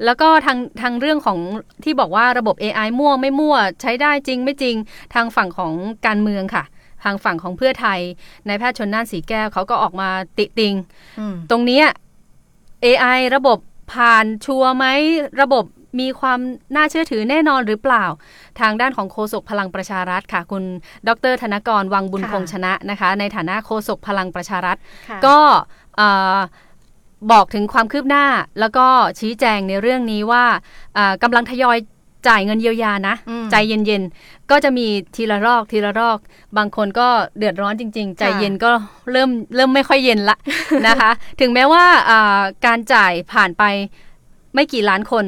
[0.06, 1.40] แล้วก็ทางทางเรื่องของ
[1.84, 4.76] ที่บอกว่าระบบ AI มั่วไม่มั่วใช้ได้จริงไม่จริง
[5.14, 5.74] ทางฝั่งของ
[6.08, 6.64] การเมืองค่ะ
[7.04, 8.00] ทางฝั่งของเพื่อไทย
[8.48, 10.74] นายแพทย์ชนน่านสีแก้วเขาก็ออกมาติติง
[11.20, 11.86] อืมตรงเนี้ย
[12.86, 13.58] AI ระบบ
[13.94, 14.86] ผ่านชัวร์ไหม
[15.42, 15.66] ระบบ
[16.00, 16.40] มีความ
[16.76, 18.06] น่าเชื่อถือแน่นอนหรือเปล่า
[18.60, 20.64] ทางด้านของโฆษกพลังประชารัฐค่ะ คุณ
[21.08, 24.78] ดรธนกรวังบุญค่ะคงชนะนะคะ ในฐานะโฆษกพลังประชารัฐ
[25.10, 25.38] ค่ะก็
[25.98, 26.38] เอ่อ
[27.32, 28.26] บอกถึงความคืบหน้า
[28.60, 28.88] แล้วก็
[29.20, 30.46] ชี้แจงในเรื่องนี้ว่า
[30.96, 31.78] เอ่อกำลังทยอย
[32.28, 36.18] จ่ายเงินเยียวยานะอืมใจเย็นๆ ก็จะมีทีละรอกทีละรอก
[36.58, 37.08] บางคนก็
[37.38, 38.72] เดือดร้อนจริง ๆ ใจเย็นก็
[39.12, 40.38] เริ่มเริ่มไม่ค่อยเย็นละ
[40.88, 43.64] นะคะ ถึงแม้ว่าอ่าการจ่ายผ่านไป
[44.54, 45.26] ไม่กี่ล้านคน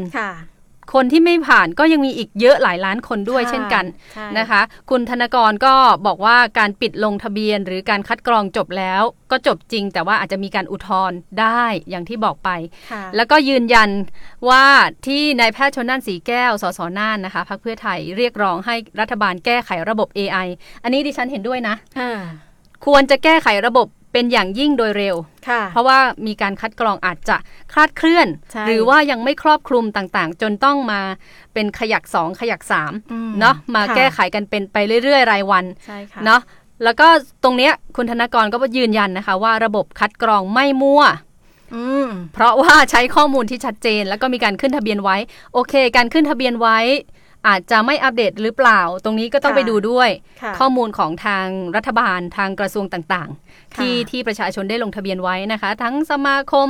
[0.92, 5.74] ค่ะคนที่ไม่ผ่านก็ยังมีอีกเยอะหลายล้านคนด้วยค่ะเช่นกันใช่นะคะ คุณธนกรก็
[6.08, 12.50] บอกว่าการปิดลงทะเบียน หรือการคัดกรองจบแล้ว ก็จบจริง แต่ว่าอาจจะมีการอุทธรณ์ได้อย่างที่บอกไป
[12.92, 13.90] ค่ะแล้วก็ยืนยัน
[14.50, 14.66] ว่า
[15.06, 20.48] ที่นายแพทย์ชนน่านสีแก้วสสน่านนะคะพรรคเพื่อไทยเรียกร้องให้รัฐบาลแก้ไขระบบ AI
[20.84, 22.22] อันนี้ดิฉันเห็นด้วยนะอ่า
[22.86, 25.16] ควรจะแก้ไขระบบ เป็นอย่างยิ่งโดยเร็ว
[25.50, 27.38] ค่ะเพราะว่ามีการคัดกรองอาจจะ
[27.74, 31.02] คลาดเคลื่อนใช่หรือว่ายังไม่ครอบคลุมต่างๆ จนต้องมา
[31.54, 36.42] เป็นขยักสองขยักสามอืมเนาะมาค่ะแก้ไขกันเป็นไปเรื่อยๆ รายวันใช่ค่ะเนาะ
[36.84, 37.08] แล้วก็
[37.44, 41.04] ตรงเนี้ยคุณธนกรก็ยืนยันนะคะ ว่าระบบคัดกรองไม่มั่ว
[41.76, 45.18] อืมเพราะว่าใช้ข้อมูลที่ชัดเจน แล้วก็มีการขึ้นทะเบียนไว้
[45.54, 46.80] โอเค การขึ้นทะเบียนไว้
[47.48, 50.10] อาจจะไม่อัปเดตหรือเปล่า ตรงนี้ก็ต้องค่ะไปดูด้วย
[50.42, 56.68] ค่ะข้อมูลของทางรัฐบาลทางกระทรวงต่างๆค่ะที่ที่ประชาชนได้ลงทะเบียนไว้นะคะ ทั้งสมาคม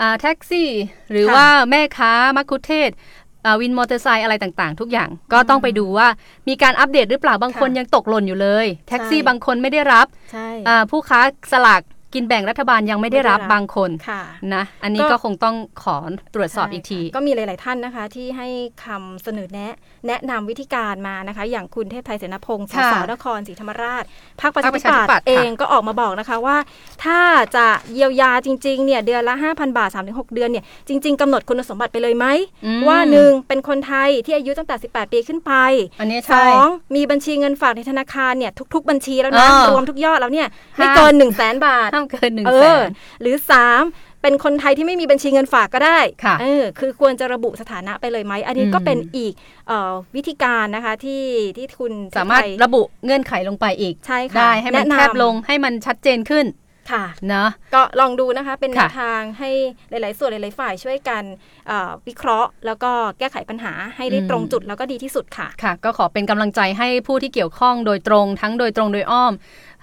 [0.00, 0.68] อ่าแท็กซี่
[1.10, 2.96] หรือค่ะว่าแม่ค้ามักคุเทศก์
[3.44, 6.08] อ่าวินมอเตอร์ไซค์อะไรต่างๆ ทุกอย่างก็ต้องไปดูว่า
[6.48, 11.20] มีการอัปเดตหรือเปล่าบางคนค่ะยังตกหล่นอยู่เลย แท็กซี่ใช่บางคนไม่ได้รับใช่อ่าผู้ค้า
[11.52, 11.82] สลาก
[12.14, 14.22] กินแบ่งรัฐบาลยังไม่ได้รับไม่ได้รับบางคนค่ะ
[14.54, 15.96] นะอันนี้ก็ก็คงต้องขอ
[16.34, 18.48] ตรวจสอบใช่อีกที ก็มีหลาย ๆ ท่านนะคะ ที่ให้
[18.84, 19.74] คำเสนอแนะ
[20.06, 24.04] แนะนำวิธีการมานะคะ อย่างคุณเทพไทยเสนาพงศ์สค่ะสนครศรีธรรมราช
[24.40, 26.56] พรรคประชาพรรคปธิระชาธิปัตปัตย์ย์เองค่ะก็ออกมาบอกนะคะว่า
[27.04, 27.20] ถ้า
[27.56, 32.26] จะเยียวยาจริง ๆ เนี่ยเดือนละ 5,000 บาท 3-6 เดือนเนี่ยจริง ๆกำหนดคุณสมบัติไปเลยไหม
[32.64, 35.52] อืมว่าหนึ่งเป็นคนไทยที่อายุตั้งแต่ 18 ปีขึ้นไป
[36.00, 40.48] อันนี้สใช่องมีบัญชีเงินฝากในธนาคารเนี่ยทุก ๆ บัญชีแล้วนะอ่ารวมทุกยอดแล้วเนี่ย
[40.78, 42.88] ไม่ค่ะเกิน1 0 0 0 0แสนบาทห้ามเกินหนึ่งเอแสอน
[43.20, 43.82] หรือสาม
[44.22, 49.32] เป็นคนไทยที่ไม่มีบัญชีเงินฝากก็ได้ค่ะเออคือควรจะระบุสถานะไปเลยไหม อันนี้อืมก็เป็นอีก
[49.68, 51.22] เออวิธีการนะคะที่
[51.56, 56.46] ที่คุณสามารถไทยระบุเงื่อนไขลงไปอีกใช่ค่ะได้ให้มันแนะนำแคบลงให้มันชัดเจนขึ้น
[56.90, 59.50] ค่ะเนาะก็ลองดูนะคะเป็นแนค่ะวทางให้
[59.90, 61.22] หลาย ๆ ส่วนหลาย ๆ ฝ่ายช่วยกัน
[61.66, 69.32] เอ่อวิเคราะห์ แล้วก็แก้ไขปัญหาให้ได้ตรงจุดแล้วก็ดีที่สุดค่ะค่ะ ก็ขอเป็นกำลังใจให้ผู้ที่เกี่ยวข้องโดยตรงทั้งโดยตรงโดยอ้อม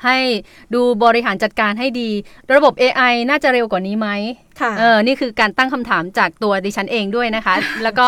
[0.06, 0.18] ให้
[0.74, 2.10] ดูบริหารจัดการให้ดี
[2.54, 4.08] ระบบ AI น่าจะเร็วกว่านี้ไหม
[4.62, 8.08] ค่ะเออ นี่คือการตั้งคำถามจากตัวดิฉันเองด้วยนะคะ แล้วก็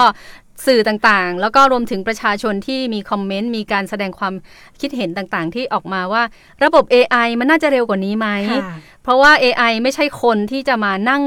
[0.65, 4.33] สื่อต่างๆ แล้วก็รวมถึงประชาชนที่มีคอมเมนต์ มีการแสดงความ
[4.81, 6.23] คิดเห็นต่างๆ ที่ออกมาว่า
[6.63, 8.61] ระบบ AI มันน่าจะเร็วกว่านี้ไหมค่ะ
[9.03, 11.23] เพราะว่า AI ไม่ใช่คนที่จะมานั่ง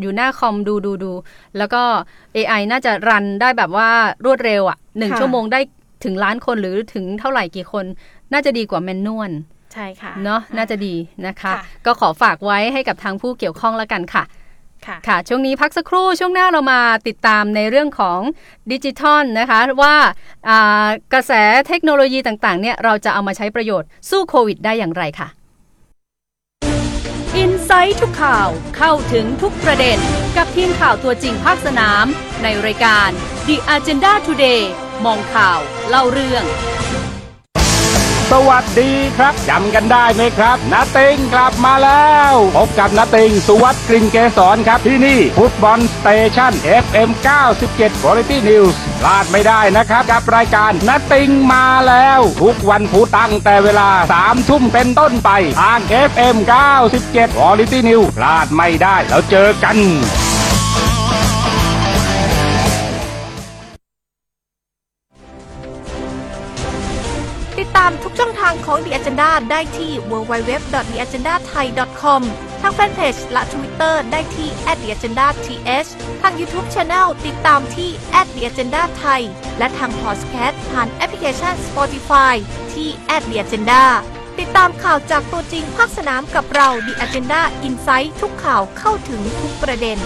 [0.00, 1.12] อยู่หน้าคอมดูดูดู
[1.56, 1.82] แล้วก็
[2.36, 3.90] AI น่าจะรันได้แบบว่า
[4.24, 5.60] รวดเร็วอะ่ะหนึ่งค่ะชั่วโมงได้
[6.04, 7.84] ถึงล้านคนหรือถึงเท่าไหร่กี่คน
[8.32, 9.30] น่าจะดีกว่าแมนนวล
[9.72, 10.94] ใช่ค่ะเนาะน่าจะดี
[11.26, 14.24] นะคะค่ะก็ขอฝากไว้ให้กับทางผู้เกี่ยวข้องแล้วกันค่ะ
[14.86, 18.20] ค่ะค่ะ ช่วงนี้พักสักครู่ช่วงหน้าเรามาติดตามในเรื่องของ
[18.72, 19.96] ดิจิทัลนะคะว่า
[20.48, 21.32] อ่ากระแส
[21.68, 25.28] เทคโนโลยีต่างๆเนี่ยเราจะเอามาใช้ประโยชน์สู้โควิดได้อย่างไรค่ะ
[27.36, 29.98] อินไซต์ทุกข่าวเข้าถึงทุกประเด็น
[30.36, 32.04] กับทีมข่าวตัวจริงภาคสนาม
[32.42, 33.10] ในรายการ
[33.46, 34.62] The Agenda Today
[35.04, 35.58] มองข่าว
[35.88, 36.44] เล่าเรื่อง
[38.32, 46.52] สวัสดีครับจำกันได้ไหมครับนาติงกลับมาแล้วพบกับนาติงสุวัสด์กลิ่นเกษรครับที่นี่ฟุตบอลสเตชัน
[46.84, 47.10] FM
[47.56, 53.88] 97 Quality News พลาดไม่ได้นะครับกับรายการนาติงมาแล้ว ทุกวันพุธตั้งแต่เวลา
[54.20, 56.36] 3ทุ่มเป็นต้นไปทาง FM
[56.86, 72.22] 97 Quality News พลาดไม่ได้แล้วเจอกันามทุกช่องทางของ The Agenda ได้ที่ www.theagendathai.com
[72.60, 75.36] ทางแฟนเพจและ Twitter ได้ที่ @theagendath
[76.20, 77.90] ทาง YouTube Channel ติดตามที่
[78.26, 79.20] @theagendathai
[79.58, 82.34] และทางพอดแคสต์ผ่านแอปพลิเคชัน Spotify
[82.72, 82.88] ที่
[83.22, 83.82] @theagenda
[84.38, 89.98] ติดตามข่าวจากตัวจริงภาคสนามกับเรา The Agenda Insight ทุกข่าวเข้าถึงทุกประเด็น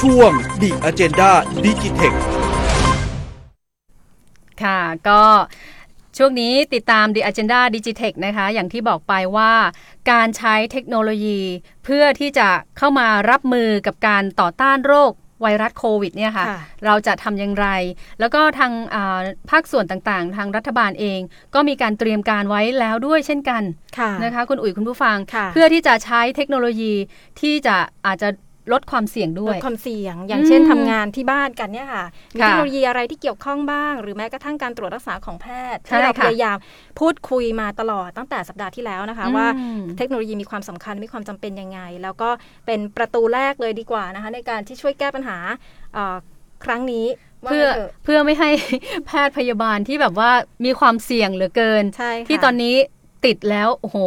[0.00, 0.32] ช่วง
[0.62, 1.30] The Agenda
[1.64, 2.18] Digitech
[4.64, 5.22] ค่ะ ก็
[6.18, 9.52] ช่วงนี้ติดตาม The Agenda Digitech นะคะ อย่างที่บอกไปว่า
[10.10, 11.40] การใช้เทคโนโลยี
[11.84, 12.48] เพื่อที่จะ
[12.78, 17.68] เข้ามารับมือกับการต่อต้านโรคไวรัสโควิดเนี่ยค่ะค่ะเราจะทำอย่างไร
[18.20, 21.20] แล้วก็ทางอ่าภาคส่วนต่างๆ ทางรัฐบาลเอง
[21.54, 23.62] ก็มีการเตรียมการไว้แล้วด้วยเช่นกัน
[23.98, 26.94] ค่ะนะคะคุณอุ๋ยคุณผู้ฟังค่ะเพื่อที่จะใช้เทคโนโลยี
[27.40, 28.28] ที่จะอาจจะ
[28.72, 32.04] ลดความเสี่ยงด้ลวยดความเสี่ยง อย่างเช่นอืมทำงานที่บ้านกันเนี่ยค่ะ
[32.36, 36.56] มีค่ะเทคโนโลยีอะไรที่เกี่ยวข้องบ้าง หรือแม้กระทั่งการตรวจรักษาของแพทย์ใช่ที่เราค่ะพยายาม
[37.00, 42.28] พูดคุยมาตลอดตั้งแต่สัปดาห์ที่แล้วนะคะ ว่าอืมเทคโนโลยีมีความสำคัญมีความจำเป็นยังไง แล้วก็
[42.66, 45.38] เป็นประตูแรกเลยดีกว่านะคะ ในการที่ช่วยแก้ปัญหา
[45.94, 46.16] เอ่อ
[46.64, 47.06] ครั้งนี้
[47.44, 48.50] ว่าเพื่องั้นถะเพื่อไม่ให้
[49.06, 50.30] แพทย์พยาบาลที่แบบว่า
[50.64, 52.74] มีความเสี่ยงเหลือเกินใช่ค่ะที่ตอนนี้
[53.24, 53.98] ติดแล้วโอ้โห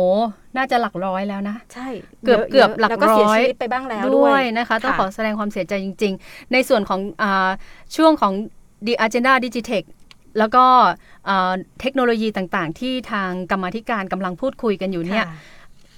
[0.58, 1.88] น่าจะหลักร้อยแล้วนะ ใช่
[2.26, 7.50] เกือบยะเกือบหลักแล้วก็เสียร้อยชีวิตไปบ้างแล้วด้ด้ววยยนะคะ ต้องขอแสดงความเสียใจจริง ๆ ในส่วนของอา
[7.96, 8.34] ช่วงของ
[8.86, 9.86] The Agenda Digitech
[10.40, 10.66] แล้วก็
[11.30, 15.54] อ่าเทคโนโลยีต่างๆ ที่ทางกรรมาธิการกำลังพูดคุยกันอยู่เนี่ยค่ะ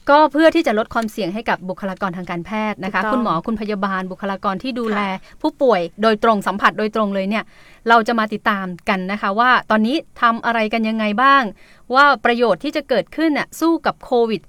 [0.09, 4.99] ก็เพื่อที่จะลดความเสี่ยงให้กับบุคลากรทางการแพทย์นะคะถูกต้องคุณหมอคุณพยาบาลบุคลากรที่ดูแล
[5.41, 7.43] ผู้ป่วยโดยตรงสัมผัสโดยตรงเลยเนี่ย
[7.89, 11.43] เราจะมาติดตามกันนะคะว่าตอนนี้ทำอะไรกันยังไงบ้าง
[11.95, 14.41] ว่าประโยชน์ที่จะเกิดขึ้นน่ะสู้กับโควิด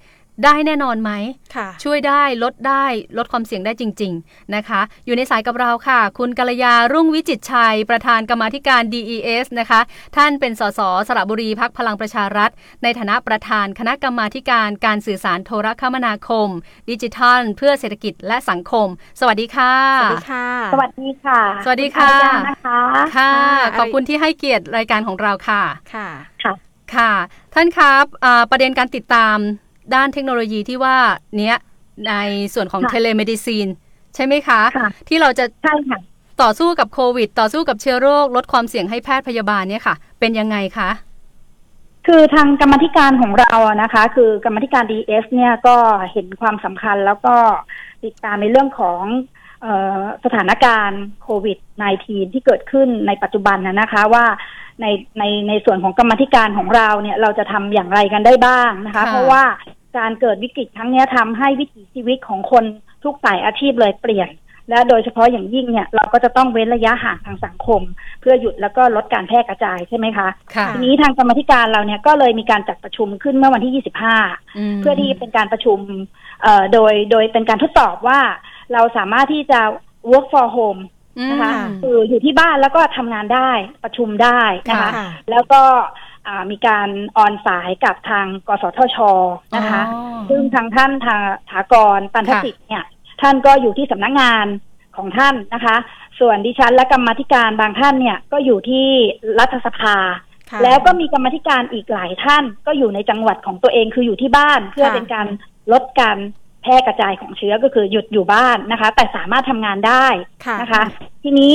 [0.45, 1.11] ได้แน่นอนไหม
[1.55, 2.85] ค่ะช่วยได้ลดได้
[3.19, 9.81] ลดความเสี่ยงได้จริง ๆ นะคะ อยู่ในสายกับเราค่ะ คุณกัลยารุ่งวิจิตรชัย ประธานกรรมาธิการ DES นะคะ
[10.17, 12.51] ท่านเป็นสสสระบุรีพักพลังประชารัฐ
[12.83, 16.49] ในฐานะประธานคณะกรรมาธิการการสื่อสารโทรคมนาคม
[16.91, 18.89] ดิจิทัล เพื่อเศรษฐกิจและสังคม
[19.21, 25.63] สวัสดีค่ะ สวัสดีค่ะ สวัสดีค่ะ สวัสดีค่ะณอารยานะคะค่ะค่ะ ขอบคุณทที่ให้เกียรติรายการของเราค่ะ
[25.95, 26.09] ค่ะ
[26.43, 26.53] ค่ะ
[26.95, 27.13] ค่ะ
[27.55, 29.39] ท่านครับอ่าประเด็นการติดตาม
[29.95, 30.97] ด้านเทคโนโลยีที่ว่า
[31.39, 31.57] เนี้ย
[32.09, 32.15] ใน
[32.55, 33.67] ส่วนของค่ะ telemedicine
[34.15, 36.01] ใช่ไหมคะค่ะที่เราจะใช่ค่ะ
[36.43, 40.91] ต่อสู้กับโควิด ต่อสู้กับเชื้อโรค ลดความเสี่ยงให้แพทย์พยาบาลเนี่ยค่ะ เป็นยังไงคะ
[42.07, 45.77] คือทางกรรมาธิการของเราอะนะคะ คือกรรมาธิการ DES เนี่ยก็
[46.13, 47.35] เห็นความสำคัญแล้วก็
[48.05, 49.03] ติดตามในเรื่องของ
[49.63, 49.67] เอ
[49.99, 51.59] อสถานการณ์โควิด
[51.97, 54.25] -19 ที่เกิดขึ้นในปัจจุบันนะนะคะว่า
[54.81, 54.87] ใน
[55.19, 59.43] ในในส่วนของกรรมาธิการของเราเนี่ยเราจะทำอย่างไรกันได้บ้างนะคะค่ะเพราะว่า
[59.99, 62.65] การเกิดวิกฤตครั้งเนี้ยทำให้วิถีชีวิตของคน
[63.05, 64.31] ทุกสายอาชีพเลยเปลี่ยน
[64.71, 67.83] และโดยเฉพาะอย่างยิ่งเนี่ยเราก็จะต้องเว้นระยะห่างทางสังคม
[68.21, 75.79] เพื่อหยุดแล้วก็ลดการแพร่กระจายใช่ไหมคะค่ะทีนี้ทางกรรมาธิการเราเนี่ยก็เลยมีการจัดประชุมขึ้นเมื่อวันที่ 25มเพื่อที่เป็นการประชุม
[76.43, 78.21] เอ่อโดยโดยเป็นการทดสอบว่า
[78.73, 79.61] เราสามารถที่จะ
[80.11, 80.83] work for home
[81.31, 83.51] นะคะอืมคืออยู่ที่บ้านแล้วก็ทำงานได้
[83.85, 84.41] ประชุมได้
[84.71, 86.06] นะคะค่ะแล้วก็อ่า
[86.51, 88.99] มีการออนสายกับทางกสทช
[89.57, 91.21] นะคะอ๋อซึ่งทางท่านทาง
[91.51, 92.85] ถากรปันทสิทธิ์เนี่ย
[93.23, 94.47] ท่านก็อยู่ที่สำนักงาน
[94.97, 95.77] ของท่านนะคะ
[96.21, 98.89] ส่วนดิฉันและกรรมาธิการบางท่านเนี่ยก็อยู่ที่
[99.39, 99.97] รัฐสภา
[100.51, 105.27] ค่ะแล้วก็มีกรรมาธิการอีกหลายท่าน ก็อยู่ในจังหวัดของตัวเองคืออยู่ที่บ้านเพื่อค่ะเป็นการ
[105.73, 110.07] ลดการแพร่กระจายของเชื้อก็คือหยุดอยู่บ้านนะคะ แต่สามารถทำงานได้
[110.47, 110.83] ค่ะนะคะ
[111.23, 111.55] ทีนี้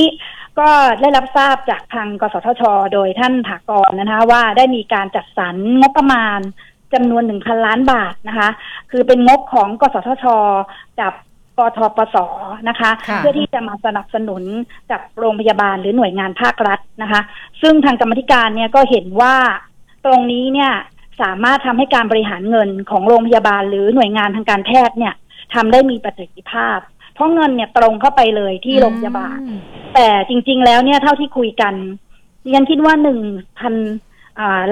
[0.58, 0.68] ก็
[1.00, 6.40] ได้รับทราบจากทางกสทช โดยท่านถากรนะคะ ว่าได้มีการจัดสรรงบประมาณ
[6.94, 8.48] จำนวนหนึ่งพันล้านบาทนะคะ
[8.90, 10.24] คือเป็นงบของกสทช
[11.00, 11.12] กับ
[11.58, 12.16] กทปส
[12.68, 14.42] นะคะค่ะเพื่อที่จะมาสนับสนุน
[14.90, 17.20] กับโรงพยาบาลหรือหน่วยงานภาครัฐนะคะ
[17.62, 19.34] ซึ่งทางกรรมธิการเนี่ยก็เห็นว่า
[20.04, 20.72] ตรงนี้เนี่ย
[21.20, 25.14] สามารถทำให้การบริหารเงินของโรงพยาบาล หรือหน่วยงานทางการแพทย์เนี่ย
[25.54, 26.78] ทำได้มีประสิทธิภาพ
[27.14, 29.58] เพราะเงินเนี่ยตรงเข้าไปเลยที่โรงพยาบาลอืม
[29.94, 31.74] แต่จริง ๆ แล้วเนี่ยเท่าที่คุยกัน
[32.42, 33.18] ดิฉันคิดว่าหนึ่ง
[33.58, 33.74] พัน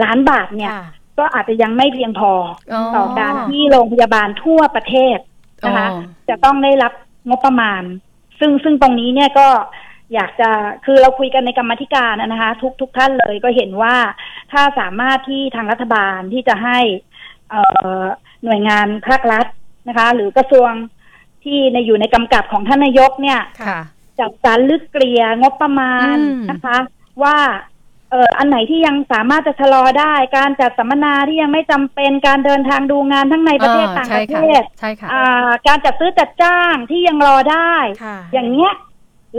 [0.05, 0.87] ล้านบาทเนี่ยค่ะ
[1.19, 2.33] ก็อาจจะยังไม่เพียงพอ
[2.73, 5.19] อ๋อต่อการที่โรงพยาบาลทั่วประเทศ
[5.67, 6.93] นะคะอ๋อจะต้องได้รับ
[7.29, 7.83] งบประมาณ
[8.39, 9.49] ซึ่งซึ่งตรงนี้เนี่ยก็
[10.15, 10.51] อยากจะ
[10.85, 13.95] คือเราคุยกันในกรรมาธิการนะคะ ทุกทุกท่านเลยก็เห็นว่า
[14.53, 16.79] ถ้าสามารถที่ทางรัฐบาลที่จะให้
[17.51, 17.63] เอ่
[18.03, 18.05] อ
[18.45, 19.47] หน่วยงานภาครัฐ
[19.89, 20.71] นะคะ หรือกระทรวง
[21.45, 23.81] ที่ในอยู่ในกำกับของท่านนายกเนี่ยค่ะ
[24.21, 26.79] จัดสรรลึกเกลี่ยงบประมาณอืมนะคะ
[27.23, 27.39] ว่า
[28.11, 37.75] เอ่ออันไหนที่ยังสามารถจะชะลอได้ การจัดสัมมนาที่ยังไม่จำเป็นการเดินทางดูงานทั้งในประเทศอ่ต่างใช่ประเทค่ะศใช่ค่ะอ่าการจัดซื้อจัดจ้างที่ยังรอได้
[38.05, 38.73] ค่ะอย่างเงี้ย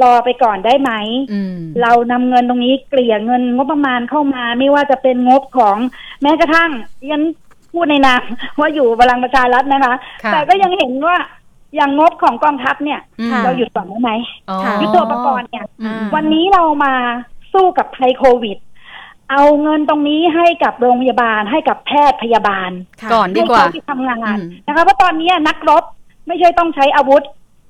[0.02, 0.92] รอไปก่อนได้ไหม
[1.34, 5.78] อืมเรานำเงินตรงนี้เกลี่ยเงินงบประมาณเข้ามา ไม่ว่าจะเป็นงบของ
[6.22, 6.70] แม้กระทั่ง
[7.10, 7.24] ยัน
[7.72, 8.22] พูดในนาม
[8.60, 11.18] ว่าอยู่พลังประชารัฐนะคะค่ะแต่ก็ยังเห็นว่า
[11.76, 14.12] อย่างงบของกองทัพเนี่ยอืมเราหยุดก่อนได้ไหม
[14.50, 16.94] อ๋อค่ะยุทโธปกรณ์เนี่ยอืมวันนี้เรามา
[17.54, 18.58] สู้กับภัยโควิด
[19.32, 22.72] เอาเงินตรงนี้ให้กับโรงพยาบาลให้กับแพทย์พยาบาล
[23.02, 25.84] ค่ะก่อนดีให้กว่าเขาที่ทำงานอืมนะคะเพราะตอนนี้นักรบ
[26.28, 27.24] ไม่ใช่ต้องใช้อาวุธ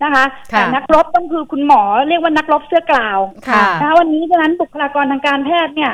[0.03, 5.93] นะคะค่ะแต่นักรบต้องคือคุณหมอเรียกว่านักรบเสื้อกล่าวค่ะนะคะวันนี้ฉะนั้นบุคลากรทางการแพทย์เนี่ย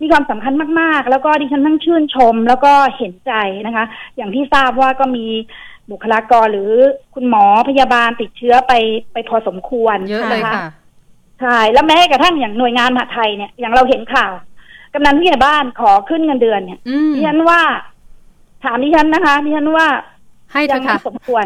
[0.00, 3.32] มีความสำคัญมากๆ แล้วก็ดิฉันทั้งชื่นชม แล้วก็เห็นใจ
[3.66, 3.84] นะคะ
[4.16, 5.26] อย่างที่ทราบว่าก็มี
[5.90, 6.70] บุคลากรหรือ
[7.14, 8.72] คุณหมอพยาบาลติดเชื้อไป
[9.12, 10.62] ไปพอสมควรเยอะเลยนค่ะ
[11.40, 14.32] ใช่แล้วแม้กระทั่งอย่างหน่วยงานมหาดไทยเนี่ยอย่างเราเห็นข่าว
[14.92, 17.60] กำนันผู้ใหญ่บ้านขอขึ้นเงินเดือนเนี่ยอืมดิฉันว่า
[18.64, 19.86] ถามดิฉันนะคะดิฉันว่า
[20.52, 21.44] ให้เถยัอะไม่ค่ะสมควร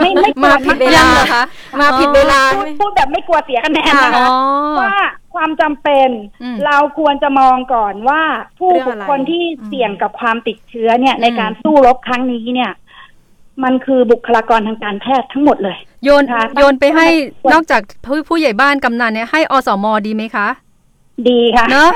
[0.00, 1.44] ไม่ไม่ควมารผิดเวลายังเหรอคะ
[1.80, 4.38] มาผิดเวลาพูดพูดแบบไม่กลัวเสียคะแนนนะคะอ๋อ
[4.80, 4.98] ว่า
[5.34, 6.08] ความจำเป็น
[6.42, 8.22] อืมเราควรจะมองก่อนว่า
[8.58, 12.72] ผู้เรื่องบุอะคไรคลที่อืมเสี่ยงกับความติดเชื้อเนี่ยอืมในการสู้รบครั้งนี้เนี่ย
[13.64, 17.06] มันคือบุคลากรทางการแพทย์ทั้งหมดเลย โยนค่ะโยนไปให้
[17.44, 20.48] ต้องนอกจากผู้ผู้ใหญ่บ้านกำนันเนี่ยให้อสมดีไหมคะ
[21.28, 21.90] ดีค่ะเนอะ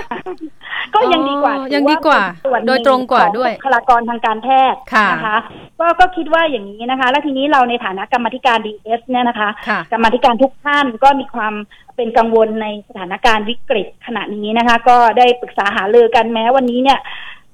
[0.95, 5.37] ก็ยังดีกว่าอ๋อถือยังดีกว่าเป็นส่วนหนึ่โดยตรงกว่าด้วยของบุคลากรทางการแพทย์ค่ะนะคะ
[5.81, 11.55] ก็ก็คิดว่าอย่างนี้นะคะ แล้วทีนี้เราในฐานะกรรมาธิการดีเอสเนี่ยนะคะค่ะกรรมาธิการทุกท่านก็มีความ
[11.97, 16.99] เป็นกังวลในสถานการณ์วิกฤตขณะนี้นะคะ ก็ได้ปรึกษาหารือกันแม้วันนี้เนี่ย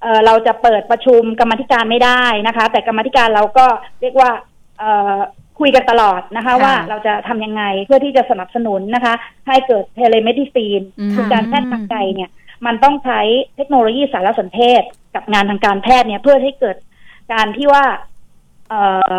[0.02, 3.66] เอ่อเราจะเปิดประชุมกรรมาธิการไม่ได้นะคะ แต่กรรมาธิการเราก็
[4.00, 4.30] เรียกว่า
[4.78, 5.18] เอ่อ
[5.60, 9.14] คุยกันตลอดนะคะค่ะว่าเราจะทำยังไงเพื่อที่จะสนับสนุนนะคะ
[9.48, 12.30] ให้เกิด telemedicine อืมคือการแพทย์ทางไกลเนี่ย
[12.66, 13.20] มันต้องใช้
[13.56, 14.82] เทคโนโลยีสารสนเทศ
[15.14, 16.76] กับงานทางการแพทย์เนี่ย เพื่อให้เกิด
[17.32, 17.84] การที่ว่า
[18.68, 19.14] เอ่อ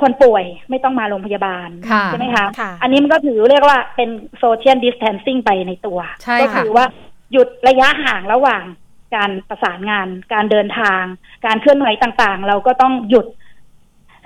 [0.00, 6.86] คนป่วยไม่ต้องมาโรงพยาบาลค่ะใช่ไหมคะค่ะอันนี้มันก็ถือเรียกว่าเป็นโซเชียลดิส a ทนซิ่งไปในตัวใช่ก็ค่ะคือว่า
[7.32, 8.62] หยุดระยะห่างระหว่าง
[9.16, 11.02] การประสานงาน การเดินทาง
[11.46, 13.26] การเคลื่อนไหวต่างๆ เราก็ต้องหยุด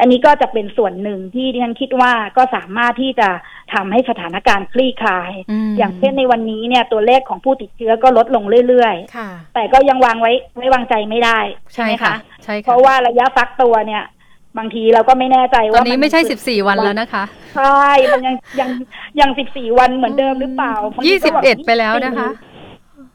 [0.01, 3.29] อันนี้ก็จะเป็นส่วนหนึ่งที่ดิฉันคิดว่าก็สามารถที่จะ
[3.75, 5.33] ทำให้สถานการณ์คลี่คลาย
[5.69, 11.39] มอย่างเช่นในวันนี้เนี่ยตัวเลขของผู้ติดเชื้อก็ลดลงเรื่อยค่ะๆแต่ก็ยังวางไว้ไว้วางใจไม่ได้
[11.75, 14.05] ใช่ไหมค่ะคะใช่เพค่ะราะว่าระยะฟักตัวเนี่ย
[14.59, 17.25] บางทีเราก็ไม่แน่ใจตอว่านนี้นไม่ใช่คือ14วันแล้วนะคะ
[17.57, 18.71] ใช่ มันยังยัง
[19.21, 22.29] ยังสิบสี่วันเหมือนเดิมหรือเปล่าบางทีก็บอก21ไปแล้วนะคะ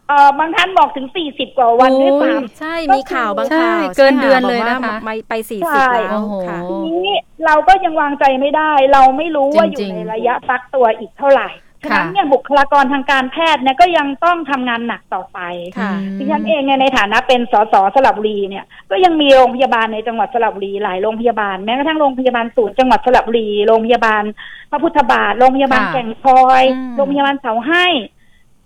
[0.09, 7.07] เออบางท่านบอกถึงสี่สิบกว่าวันด้วยซ้ำ ใช่มีข่าวบางใช่ข่าวเกินใช่เดือนเลยบอกว่านะคะไปไปสี่ใช่สิบแล้วโอ้โห ค่ะ ทีนี้
[7.45, 11.49] เราก็ยังวางใจไม่ได้ เราไม่รู้ว่าอจริยู่งๆในระยะฟักตัวอีกเท่าไหร่
[11.83, 15.39] ฉะนั้นเนี่ยบุคลากรทางการแพทย์เนี่ยก็ยังต้องทำงานหนักต่อไป
[15.79, 24.23] ค่ะดิฉันเองเนี่ยในฐานะเป็นสสสระบุรีเนี่ยก็ยังมีโรงพยาบาลในจังหวัดสระบุรีหลายโรงพยาบาลแม้กระทั่งโรงพยาบาลศูนย์จังหวัดสระบุรีโรงพยาบาล
[24.71, 28.12] พระพุทธบาทโรงพยาบาลค่ะแก่งคอยอืม โรงพยาบาลเสาให้ห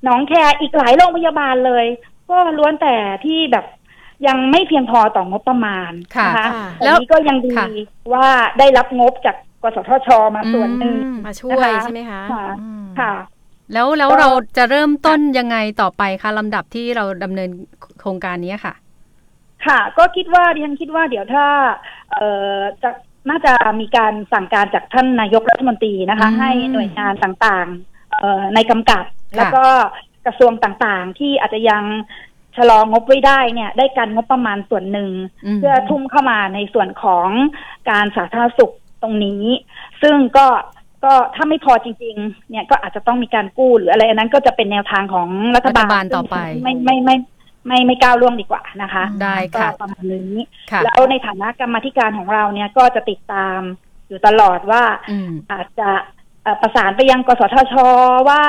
[0.08, 1.86] นองแคอีกหลายโรงพยาบาลเลย
[2.30, 2.96] ก็ล้วนแต่
[3.26, 3.66] ที่แบบ
[4.28, 7.68] ยังไม่เพียงพอต่องบประมาณค่ะนะคะค่ะแต่แล้วนี้ก็ยังดีค่ะ
[8.14, 8.28] ว่า
[8.60, 13.14] ได้รับงบจากกสทชมาส่วนหนึ่งอืมมาช่วยนะคะใช่ไหมคะค่ะอืมค่ะ
[13.74, 17.50] แล้วแล้วก็เราจะเริ่มต้นยังไงต่อไปคะลำดับที่เราดำเนิน
[18.00, 18.74] โครงการนี้ค่ะ
[19.66, 21.46] ค่ะ ก็คิดว่าดิฉันคิดว่าเดี๋ยวถ้า
[22.14, 22.90] เอ่อจะ
[23.30, 29.04] น่าจะมีการสั่งการจากท่านนายกรัฐมนตรีนะคะอืมให้หน่วยงานต่างๆเอ่อในกำกับ
[29.36, 29.66] แล้วก็
[30.26, 31.84] กระทรวงต่างๆ ที่อาจจะยัง
[32.58, 35.12] ชะลองบไว้ได้เนี่ยได้การงบประมาณส่วนหนึ่ง
[35.56, 37.30] มเพื่อทุ่มเข้ามาในส่วนของ
[37.90, 39.44] การสาธารณสุขตรงนี้
[40.02, 40.48] ซึ่งก็
[41.04, 47.16] ก็ถ้าไม่พอจริง ๆ เนี่ยก็อาจจะต้องมีการกู้หรืออะไรอันนั้นก็จะเป็นแนวทางของรัฐบาลรัฐบาลต่อไปซึ่งไม่ไม่ไม่
[47.68, 50.34] ไม่ไม่ก้าวล่วงดีกว่านะคะ ได้ก็ค่ะประมาณนี้
[50.72, 53.60] ค่ะแล้วในฐานะกรรมาธิการของเราเนี่ยก็จะติดตาม
[54.08, 55.90] อยู่ตลอดว่าอืมอาจจะ
[56.44, 57.76] เอ่อประสานไปยังกสทช
[58.30, 58.44] ว่า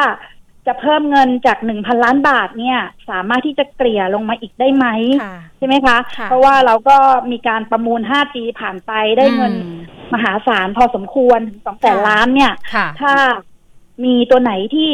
[0.67, 2.79] จะเพิ่มเงินจากหนึ่งพันล้านบาทเนี่ย
[3.11, 4.87] สามารถที่จะเกลี่ยลงมาอีกได้ไหม
[5.23, 6.97] ค่ะใช่ไหมคะค่ะเพราะว่าเราก็
[7.31, 9.79] มีการประมูล 5G ผ่านไปได้เงินอืม
[10.15, 13.15] มหาศาลพอสมควรสองแสนล้านเนี่ยค่ะถ้า
[14.05, 14.91] มีตัวไหนที่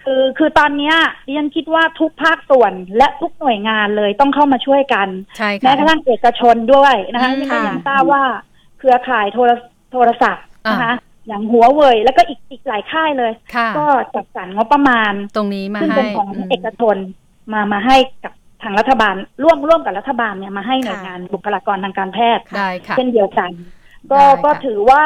[0.00, 0.94] เคคือคือตอนเนี้ย
[1.26, 8.22] ดิฉันคิดว่าทุกภาคส่วนและทุกหน่วยงานเลยต้องเข้ามาช่วยกันใช่แม้ค่ะกระทั่งเอกชนด้วยนะคะอืมที่ก็ยังค่ะทราบว่า
[8.78, 9.50] เครือข่ายโทร
[9.92, 10.92] โทรศัพท์นะคะ
[11.30, 16.96] อ่าอย่างหัวเว่ยแล้วก็อีกอีกหลายค่ายเลยค่ะก็จัดสรรงบประมาณตรงนี้มาซึ่งให้เป็นของอืมเอกชน
[17.52, 23.50] มามาให้กับทางรัฐบาลร่วมร่วมกับรัฐบาลเนี่ยมาให้หน่วยค่ะงานบุคลากรทางการแพทย์ได้ค่ะเช่นเดียวกัน
[24.12, 25.04] ก็ได้ค่ะก็ถือว่า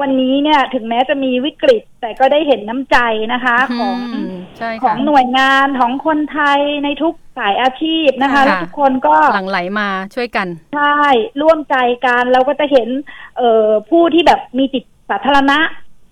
[0.00, 2.96] วันนี้เนี่ยถึงแม้จะมีวิกฤต แต่ก็ได้เห็นน้ำใจ
[3.32, 3.96] นะคะของ
[4.30, 11.04] มใช่ขอค่ะงหน่วยงานของคนไทยในทุกสายอาชีพนะคะค่ะแล้วทุกคนก็หลั่งไหลมาช่วยกัน ใช่
[11.42, 11.76] ร่วมใจ
[12.06, 12.88] กันเราก็จะเห็น
[13.36, 15.58] เอ่อผู้ที่แบบมีจิต สาธารณะ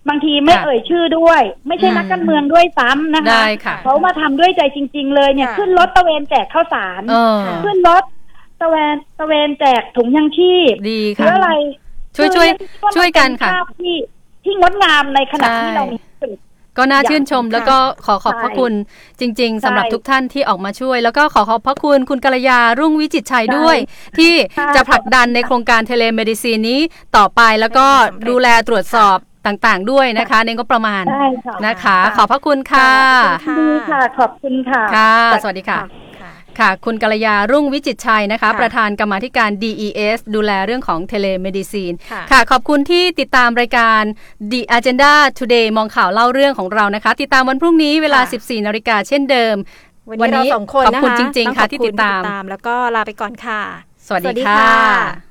[0.09, 8.03] บางทีไม่ค่ะเอ่ยชื่อด้วย ไม่ใช่อืม นักการเมืองด้วยซ้ำนะคะ ได้ค่ะ เขามาทำด้วยใจจริง ๆ เลยเนี่ย ค่ะ ขึ้นรถตะเวนแจกข้าวสาร เออ ขึ้นรถ
[8.61, 11.51] ตะเวนตะเวนแจกถุงยังชีพดีหรืค่ะ ออะไร
[12.17, 13.95] ช่วยคือช่วยเรีกาช่วยกันค่ะมัเป็ภาพที่
[14.43, 16.39] ที่งดงามในขณะใช่ ที่เรามีวิกฤต
[16.79, 18.73] ก็น่าชื่นชมค่ะแล้วก็ขอขอบพระใช่คุณ
[19.19, 23.77] จริง ๆสำหรับใช่ทุกท่านที่ออกมาช่วย แล้วก็ขอขอบพระคุณคุณกัลยารุ่งวิจิตรชัยใช่ด้วย
[24.17, 26.79] ที่ค่ะจะผลักดันในโครงการ telemedicine นี้
[27.17, 29.17] ต่อไปแล้วก็ให้สำเร็จดูแลตรวจสอบ
[29.47, 32.91] ต่างๆด้วยนะคะ ในงบประมาณได้ค่ะนะคะ ขอบพระคุณค่ะ
[33.47, 36.08] ค่ะดีค่ะ ขอบคุณค่ะค่ะสวัสดีค่ะ
[36.59, 44.01] ค่ะค่ะ คุณกัลยารุ่งวิจิตรชัยนะคะค่ะประธานกรรมาธิการ DES ดูแลเรื่องของ telemedicine ค่ะค่ะ ขอบคุณที่ติดตามรายการ
[44.51, 49.55] The Agenda Today มองข่าวเล่าเรื่องของเรานะคะ ติดตามวันพรุ่งนี้เวลาค่ะ14นาฬิกาเช่นเดิม
[50.09, 53.61] วันวันนี้นี้เราสองคนขอบคุณนะคะจริงๆต้อค่ะขอบที่ณติดตาม แล้วก็ลาไปก่อนค่ะ
[54.07, 55.28] สวัสสวัสดีดีค่ะค่ะ